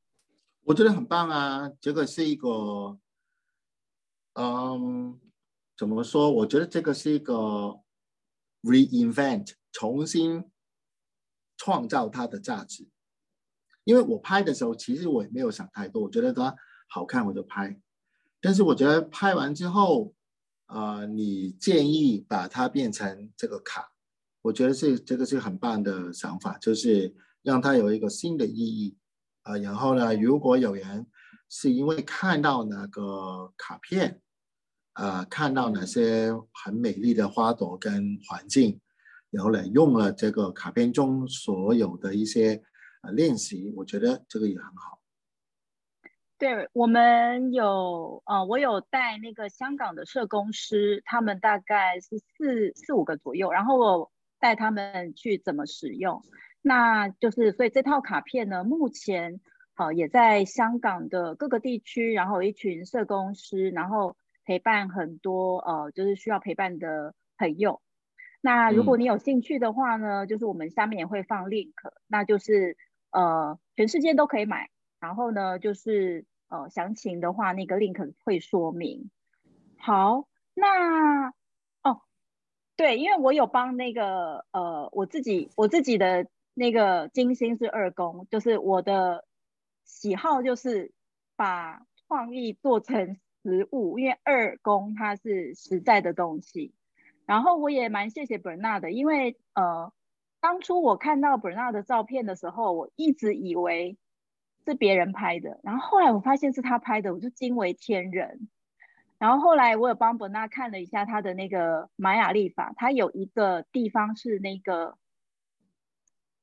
[0.64, 2.98] 我觉得很棒啊，这个是一个，
[4.34, 5.20] 嗯，
[5.76, 6.30] 怎么说？
[6.30, 7.80] 我觉得这个是一个
[8.62, 10.44] reinvent，重新
[11.56, 12.88] 创造它的价值。
[13.84, 16.54] 因为我拍的时候，其实我也没有想太多，我觉得它
[16.88, 17.80] 好看我就拍。
[18.40, 20.14] 但是我觉得拍完之后，
[20.66, 23.92] 呃，你建议把它变成这个卡，
[24.42, 28.96] 我觉得是这个是很棒的想法，就是让它有一个新的意义。
[29.42, 31.06] 啊，然后呢，如果有人
[31.48, 34.20] 是因为看到那个卡片，
[35.00, 38.78] 呃，看到哪些很美丽的花朵跟环境，
[39.30, 42.62] 然后呢，用了这个卡片中所有的一些
[43.00, 45.00] 呃练习，我觉得这个也很好。
[46.36, 56.22] 对，我们有呃，我有带那个香港的社工师，他们大概是四四五个左右，然后我带他们去怎么使用。
[56.60, 59.40] 那就是所以这套卡片呢，目前
[59.72, 64.14] 好、也在香港的各个地区，然后一群社工师，然后
[64.50, 67.80] 陪伴很多呃就是需要陪伴的朋友。
[68.40, 71.72] 那如果你有兴趣的话呢，嗯、就是我们下面也会放 link，
[72.08, 72.76] 那就是
[73.12, 79.12] 呃全世界都可以买，然后呢就是呃详情的话那个 link 会说明。
[79.78, 81.28] 好，那
[81.84, 82.02] 哦
[82.74, 89.24] 对，因为我有帮那个呃我自己我自己的那个金星是二宫，就是我的
[89.84, 90.90] 喜好就是
[91.36, 96.72] 把创意做成实物，因为二宫它是实在的东西。
[97.26, 99.92] 然后我也蛮谢谢 Bernard 的，因为呃，
[100.40, 103.96] 当初我看到 Bernard 的照片的时候，我一直以为
[104.66, 108.48] 是别人拍的，然后后来我发现是他拍的，我就惊为天人。
[109.18, 114.96] 然后后来我有帮 Bernard 看了一下他的那个玛雅历法，他有一个地方是那个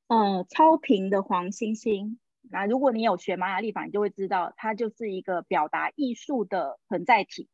[0.06, 2.18] 呃超频的黄星星。
[2.50, 7.48] 那如果你有学玛雅历法，你就会知道它就是一个表达艺术的存在体。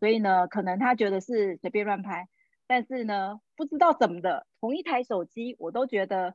[0.00, 2.28] 所以呢，可能他觉得是随便乱拍。
[2.66, 6.34] 但是呢，不知道怎么的，同一台手机我都觉得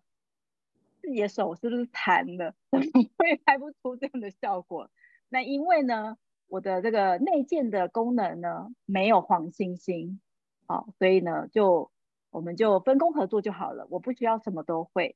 [1.02, 2.86] 自己的手是不是残的， 怎么
[3.18, 4.90] 会拍不出这样的效果？
[5.28, 10.20] 那因为呢，我的这个内建的功能呢没有黄星星，
[10.68, 11.92] 好，所以呢就
[12.32, 15.16] 我们就分工合作就好了，我不需要什么都会。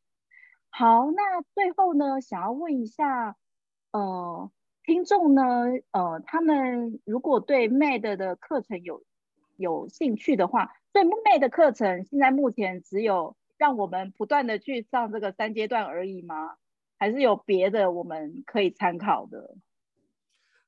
[0.76, 3.38] 好，那最后呢，想要问一下，
[3.92, 4.50] 呃，
[4.84, 5.44] 听众呢，
[5.92, 9.04] 呃，他们如果对 MAD 的课程有
[9.56, 10.74] 有兴趣的话。
[10.92, 16.56] 对 MAD 的课程，现在目前只有让我们不断的去上这个三阶段而已吗？
[16.98, 19.56] 还是有别的我们可以参考的？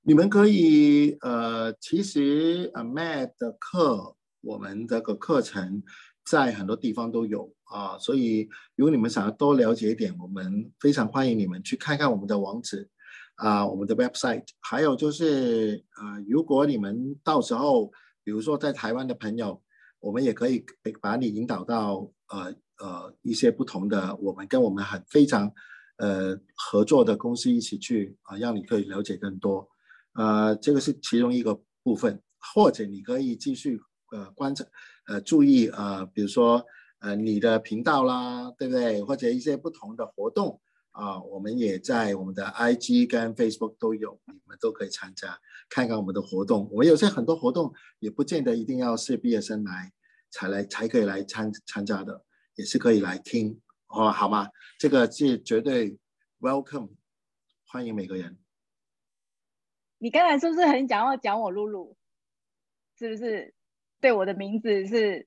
[0.04, 5.82] 你们可以，呃，其实呃 MAD 的课，我们这个课程
[6.24, 12.90] 在很多地方都有啊，所以如果你们想要多了解一点，我们非常欢迎你们去看看我们的网址
[13.36, 14.46] 啊，我们的 website。
[14.62, 17.92] 还有就是，呃，如果你们到时候，
[18.24, 19.62] 比如说在台湾的朋友。
[20.02, 20.64] 我们也可以
[21.02, 25.52] 把你引导到呃呃一些不同的，我们跟我们很非常
[25.98, 29.68] 呃合作的公司一起去啊，让你可以了解更多。
[30.14, 33.80] 呃，这个是其中一个部分，或者你可以继续
[34.12, 34.64] 呃观察
[35.08, 36.64] 呃注意呃，比如说
[37.06, 39.04] 呃你的频道啦，对不对？
[39.04, 45.40] 或者一些不同的活动啊，我们也在我们的 IG 跟 Facebook 都有，你们都可以参加
[45.70, 46.68] 看看我们的活动。
[46.72, 49.92] 我们有些很多活动也不见得一定要是毕业生来。
[50.32, 52.26] 才来才可以来参参加的，
[52.56, 54.50] 也是可以来听哦，好吗？
[54.78, 55.98] 这个是绝对
[56.42, 56.90] welcome，
[57.68, 58.38] 欢迎每个人。
[60.00, 61.96] 你刚才是不是很想要讲我露露？
[62.98, 63.54] 是不是？
[64.02, 65.26] 对我的名字是，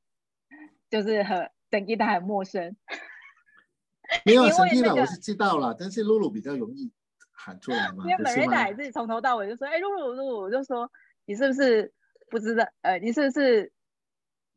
[0.91, 2.77] 就是很等一他很陌生。
[4.25, 6.91] 没有神经的，我是知道了，但是露露比较容易
[7.33, 8.05] 喊出来嘛。
[8.05, 10.91] 因为本人奶自从头到尾就说：“哎，露露露露，我就说
[11.27, 11.93] 你是不是
[12.31, 12.67] 不知道？
[12.83, 13.73] 呃，你是不是？”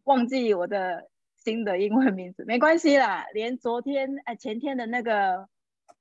[0.05, 3.23] 忘记我的新的英文名字，没关系啦。
[3.35, 5.47] 连昨天哎前天的那个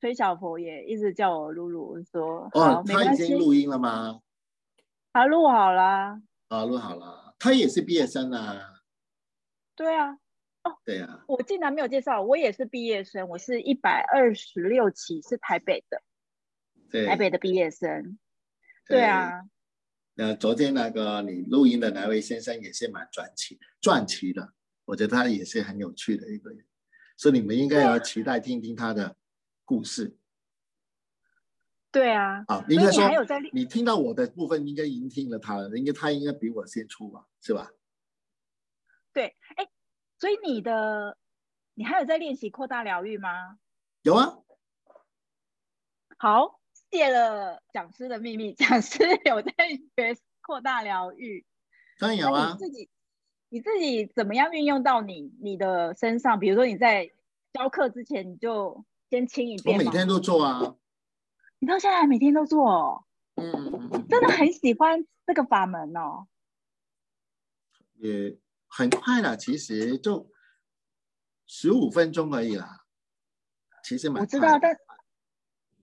[0.00, 4.20] 崔小佛也一直叫我露露，说哦，他已经录音了吗？
[5.12, 6.18] 他录好了。
[6.48, 7.34] 啊，录好了。
[7.38, 8.80] 他也是毕业生啊。
[9.76, 10.16] 对啊。
[10.62, 11.24] 哦，对啊。
[11.26, 16.02] 我竟然没有介绍，我也是毕业生，我是一百二十六期，是台北的。
[16.90, 17.06] 对。
[17.06, 18.18] 台北的毕业生。
[18.86, 19.42] 对啊。
[20.16, 24.52] 呃，昨天那个你录音的那位先生也是蛮传奇传奇的，
[24.84, 26.66] 我觉得他也是很有趣的一个人，
[27.16, 29.16] 所以你们应该要期待听听他的
[29.64, 30.18] 故事。
[31.90, 33.02] 对啊，啊，应该说
[33.52, 37.70] 你听到我的部分，应该已经听了他了，应该他应该比我先出吧，是吧？
[39.14, 39.66] 对，哎，
[40.20, 41.16] 所以你的
[41.74, 43.58] 你还有在练习扩大疗愈吗？
[44.02, 44.38] 有啊。
[46.16, 46.60] 好。
[46.92, 49.52] 谢了讲师的秘密，讲师 有在
[49.94, 51.46] 学扩大疗愈，
[52.00, 52.50] 当然有啊。
[52.50, 52.90] 你自己
[53.48, 56.40] 你自己怎么样运用到你你的身上？
[56.40, 57.12] 比如说你在
[57.52, 59.78] 教课之前，你就先清一遍。
[59.78, 60.74] 我每天都做啊。
[61.60, 63.04] 你到现在还每天都做哦？
[63.36, 64.08] 嗯嗯嗯。
[64.08, 66.26] 真的很喜欢这个法门哦。
[68.00, 68.36] 也
[68.70, 70.30] 很快了，其实就
[71.46, 72.86] 十五分钟而已啦。
[73.84, 74.22] 其实蛮快。
[74.22, 74.76] 我知道，但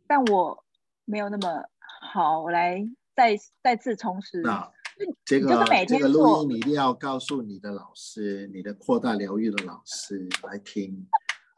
[0.08, 0.64] 但我。
[1.10, 1.64] 没有那么
[2.12, 2.86] 好，我来
[3.16, 4.42] 再再次重拾。
[4.42, 4.70] 那
[5.24, 11.08] 这个这个录音你一定要告诉你的老师，你的扩大疗愈的老师来听，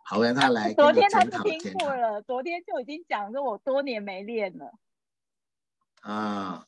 [0.06, 0.72] 好，让他来。
[0.76, 4.72] 昨天他就听过了，昨天就已经讲说我多年没练了。
[6.02, 6.68] 啊，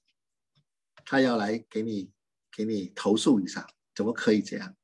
[1.05, 2.11] 他要来给你
[2.51, 4.75] 给你投诉一下，怎么可以这样？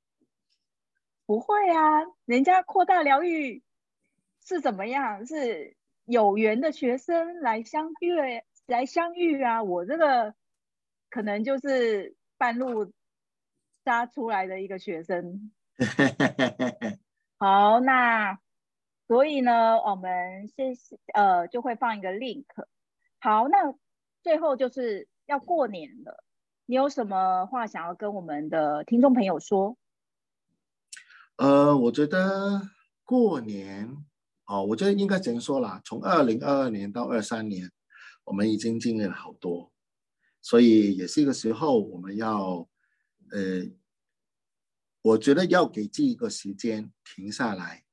[1.26, 3.62] 不会啊，人家扩大疗愈
[4.46, 5.26] 是怎么样？
[5.26, 8.16] 是有缘的学生来相遇，
[8.66, 9.62] 来相遇啊！
[9.62, 10.34] 我这个
[11.10, 12.94] 可能就是半路
[13.84, 15.52] 杀出来的一个学生。
[17.38, 18.40] 好，那
[19.08, 20.74] 所以呢，我们先
[21.14, 22.46] 呃就会放一个 link。
[23.20, 23.76] 好，那
[24.24, 26.24] 最后就是要过年了，
[26.70, 29.78] 你有什么话想要跟我们的听众朋友说？
[31.38, 32.62] 呃，我觉得
[33.06, 34.06] 过年
[34.48, 35.82] 哦，我觉得应该怎么说啦？
[35.86, 37.72] 从二零二二年到二三年，
[38.26, 39.72] 我们已经经历了好多，
[40.42, 42.68] 所以也是一个时候，我们要
[43.32, 43.72] 呃，
[45.04, 47.86] 我觉得要给自己一个时间停下来，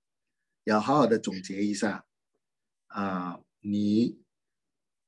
[0.64, 2.04] 要好好的总结一下
[2.88, 4.18] 啊，你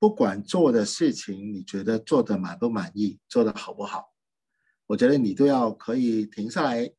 [0.06, 4.14] 不管做的事情，你觉得做的满不满意，做的好不好，
[4.86, 6.92] 我觉得你都要可以停下来。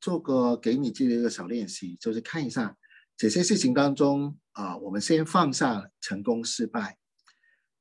[0.00, 2.74] 做个给你自己的一个小练习，就是看一下
[3.18, 6.96] 这些事情当中啊，我们先放下成功失败，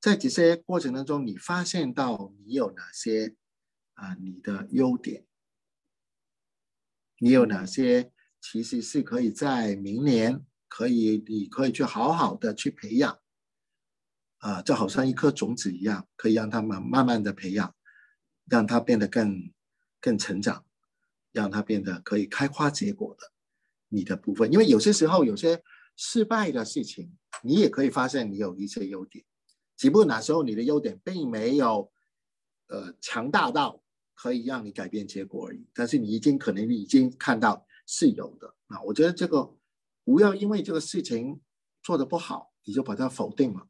[0.01, 3.37] 在这些过程当中，你发现到你有哪些
[3.93, 5.25] 啊你的优点，
[7.19, 8.11] 你有哪些
[8.41, 13.17] 其实是可以在明年可以你可以去好好的去培养
[14.37, 17.75] 啊，就好像一颗种子一样，可以让它慢慢慢的培养，
[18.45, 19.51] 让它变得更
[20.01, 20.63] 更成长。
[21.33, 23.31] 让它变得可以开花结果的
[23.89, 25.61] 你的部分，因为有些时候有些
[25.95, 29.23] 失败的事情，你也可以发现你有一些优点，
[29.75, 31.91] 只不过那时候你的优点并没有
[32.69, 33.83] 呃强大到
[34.15, 35.67] 可以让你改变结果而已。
[35.75, 39.53] 但是你已经可能已经看到是有的啊，我觉得这个
[40.03, 41.39] 不要因为这个事情
[41.83, 43.67] 做得不好，你就把它否定了。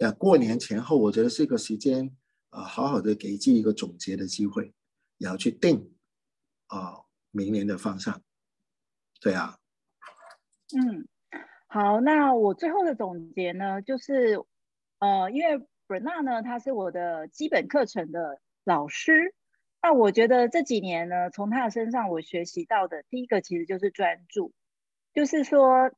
[0.00, 2.10] 呃，过年前后，我觉得是一个时间
[2.50, 4.74] 啊，好好的给自己一个总结的机会，
[5.16, 5.94] 然后去定。
[6.72, 8.22] 啊，明年的方向，
[9.20, 9.58] 对啊，
[10.72, 11.08] 嗯，
[11.66, 14.40] 好，那我最后的总结呢，就是，
[15.00, 19.34] 呃，因为 Bernard 呢，他是我的基本课程的老师，
[19.82, 24.52] 那我觉得这几年呢，从他的身上我学习到的第一个其实就是专注，
[25.12, 25.90] 就是说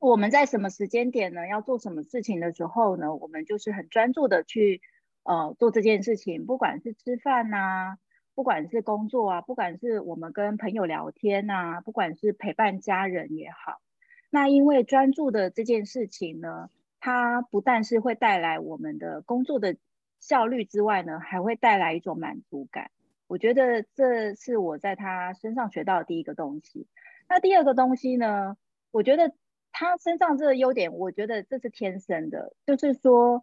[0.00, 4.80] 我们在什么时间点呢，要做什么事情的时候呢，我们就是很专注的去，
[5.24, 7.98] 呃，做这件事情，不管是吃饭呐、
[8.34, 13.80] 不管是工作啊，不管是我们跟朋友聊天啊，不管是陪伴家人也好，
[14.30, 16.68] 那因为专注的这件事情呢，
[17.00, 19.76] 它不但是会带来我们的工作的
[20.20, 22.90] 效率之外呢，还会带来一种满足感。
[23.28, 26.86] 我觉得这是我在他身上学到的第一个东西。
[27.28, 28.56] 那第二个东西呢，
[28.92, 29.34] 我觉得
[29.78, 33.42] 他身上这个优点，我觉得这是天生的，就是说。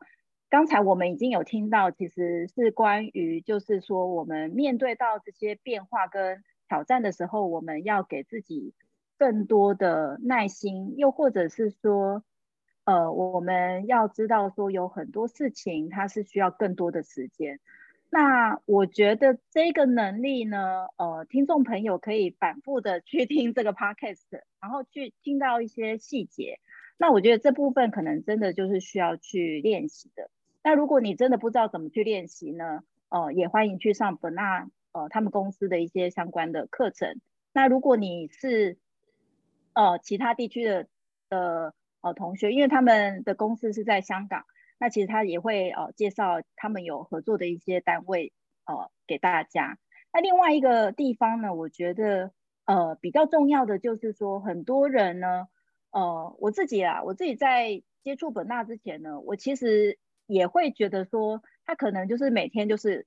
[0.50, 8.76] 刚才我们已经有听到，其实是关于，就是说，我们面对到这些变化跟挑战的时候，我们要给自己
[9.18, 12.24] 更多的耐心，又或者是说，
[12.86, 17.60] 呃，我们要知道说，有很多事情它是需要更多的时间。
[18.14, 24.22] 那我觉得这个能力呢，呃，听众朋友可以反复的去听这个 podcast，
[24.62, 26.60] 然后去听到一些细节。
[27.00, 30.30] 那我觉得这部分可能真的就是需要去练习的。
[30.62, 32.82] 那如果你真的不知道怎么去练习呢？
[33.10, 37.20] 呃，也欢迎去上 Bernard 呃他们公司的一些相关的课程。
[37.52, 38.78] 那如果你是
[39.74, 40.88] 呃其他地区的
[41.30, 44.46] 的呃同学，因为他们的公司是在香港，
[44.84, 48.34] 那其实他也会呃介绍他们有合作的一些单位
[48.66, 49.78] 呃给大家。
[50.12, 52.34] 那另外一个地方呢，我觉得
[52.66, 55.48] 呃比较重要的就是说，很多人呢，
[55.92, 59.98] 呃我自己啊，我自己在接触本纳之前呢，我其实。
[60.26, 63.06] 也会觉得说，他可能就是每天就是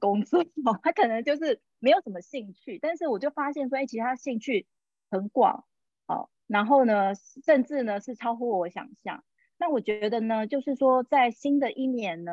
[0.00, 0.44] 工作，
[0.82, 2.76] 他可能就是没有什么兴趣。
[2.82, 4.66] 但是我就发现说，哎，其实他兴趣
[5.12, 5.64] 很广，
[6.08, 9.22] 哦，然后呢，甚至呢是超乎我想象。
[9.60, 12.32] 那我觉得呢，就是说在新的一年呢，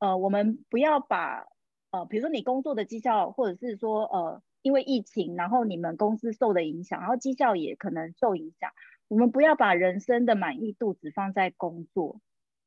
[0.00, 1.46] 呃，我们不要把
[1.92, 8.72] 呃，比如说你工作的绩效，或者是说呃，因为疫情，然后你们公司受的影响，然后绩效也可能受影响。
[9.06, 12.20] 我们不要把人生的满意度只放在工作。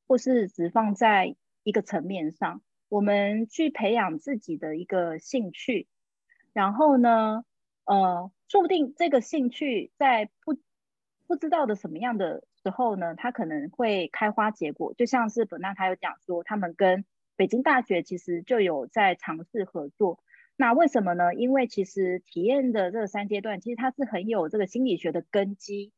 [0.08, 5.88] 或是只放在一个层面上，我们去培养自己的一个兴趣，
[6.54, 7.44] 然后呢，
[7.86, 10.60] 呃，说不定这个兴趣在不
[11.26, 14.96] 不知道的什么样的时候呢，它可能会开花结果。
[14.96, 17.06] 就像是 Bernard 他有讲说，他们跟
[17.36, 20.18] 北京大学其实就有在尝试合作。
[20.56, 21.36] 那为什么呢？
[21.36, 25.92] 因为其实体验的这个三阶段，其实它是很有这个心理学的根基。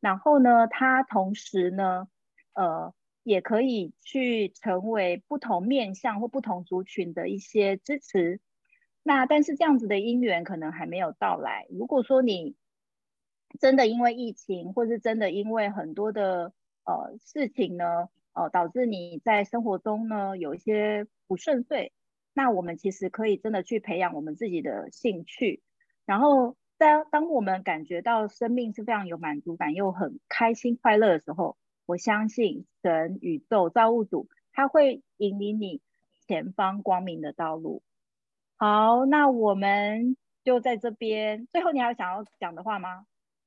[0.00, 2.08] 然后呢，它同时呢，
[2.54, 8.40] 呃，也可以去成为不同面向或不同族群的一些支持。
[9.02, 11.66] 那但是这样子的因缘可能还没有到来。
[11.68, 12.56] 如果说你
[13.56, 16.52] 真的因为疫情，或是真的因为很多的
[16.84, 21.92] 呃事情呢，呃，导致你在生活中呢有一些不顺遂。
[22.34, 25.62] 那我们其实可以真的去培养我们自己的兴趣，
[26.04, 31.56] 然后当当我们感觉到生命是非常有满足感又很开心快乐的时候，
[31.86, 35.80] 我相信神、宇宙、造物主他会引领你
[36.26, 37.82] 前方光明的道路。
[38.58, 41.46] 好，那我们就在这边。
[41.52, 43.06] 最后，你还有想要讲的话吗？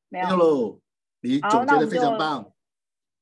[0.10, 0.80] 没有喽，
[1.22, 2.52] 你总结的非常棒。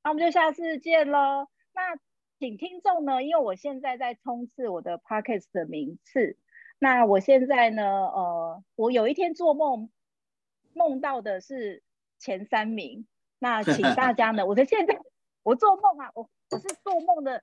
[0.04, 1.48] 那我们就下次见喽。
[1.74, 2.00] 那。
[2.40, 6.38] 请听众呢，因为我现在在冲刺我的 podcast 的名次。
[6.78, 9.90] 那我现在呢，呃，我有一天做梦，
[10.72, 11.82] 梦到的是
[12.20, 13.08] 前三名。
[13.40, 15.02] 那请大家呢， 我的现在
[15.42, 17.42] 我做梦啊，我我是做梦的，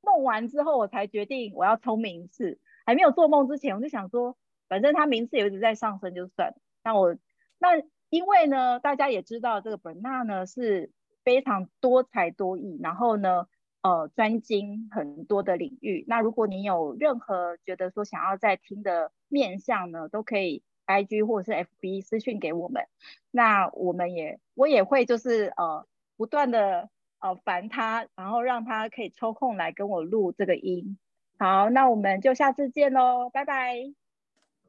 [0.00, 2.58] 梦完之后我才决定我要冲名次。
[2.86, 4.38] 还没有做梦之前，我就想说，
[4.68, 6.54] 反正他名次也一直在上升，就算。
[6.82, 7.14] 那我
[7.58, 7.78] 那
[8.10, 10.90] 因为呢，大家也知道这个 Bernard 呢是
[11.24, 13.46] 非常多才多艺，然后呢。
[13.82, 16.04] 呃，专精很多的领域。
[16.06, 22.84] 那如果你有任何觉得说想要再听的面向呢，都可以 IG 或者是 FB 私讯给我们。
[23.30, 25.86] 那我们也我也会就是呃
[26.18, 30.98] 不断的呃烦他，然后让他可以抽空来跟我录这个音。
[31.38, 33.94] 好，那我们就下次见喽，拜拜。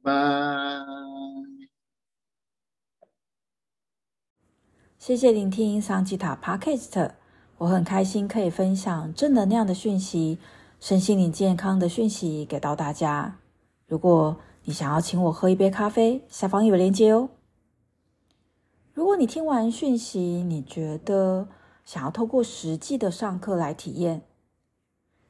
[0.02, 0.12] 拜。
[5.02, 7.10] 谢谢聆听桑吉塔 Podcast。
[7.58, 10.38] 我很开心可以分享正能量的讯息、
[10.80, 13.40] 身心灵健康的讯息给到大家。
[13.88, 17.30] 如果你想要请我喝一杯咖啡，下方有链接哦。
[18.94, 21.48] 如果你听完讯息，你觉得
[21.84, 24.22] 想要透过实际的上课来体验，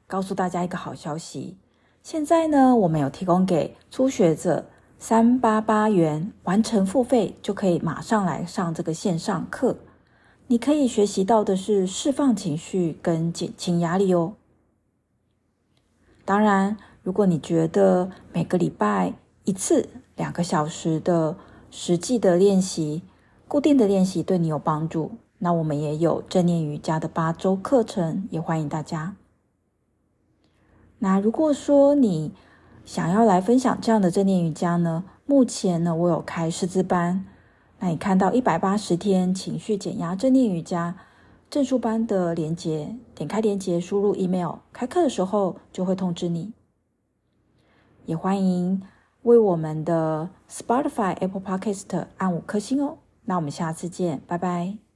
[0.06, 1.56] 告诉大家一个好消息：
[2.02, 4.66] 现在呢，我们有提供给初学者
[5.04, 9.78] 三八八元完成付费，就可以马上来上这个线上课。
[10.46, 14.34] 你可以学习到的是释放情绪跟减轻压力哦。
[16.24, 21.36] 当然，如果你觉得每个礼拜一次两个小时的
[21.72, 23.02] 实际的练习、
[23.48, 29.16] 固定的练习对你有帮助，那我们也有正念瑜伽的八周课程，也欢迎大家。
[31.00, 32.32] 那如果说你
[32.84, 37.24] 想要来分享这样的正念瑜伽呢，目前呢，我有开师资班。
[37.78, 40.96] 那你看到一百八十天情绪减压正念瑜伽
[41.50, 46.52] 证书班的链接，点开链接，输入 email，开课的时候就会通知你。
[48.04, 48.82] 也欢迎
[49.22, 52.98] 为我们的 Spotify、Apple Podcast 按五颗星哦。
[53.24, 54.91] 那我们下次见，拜拜。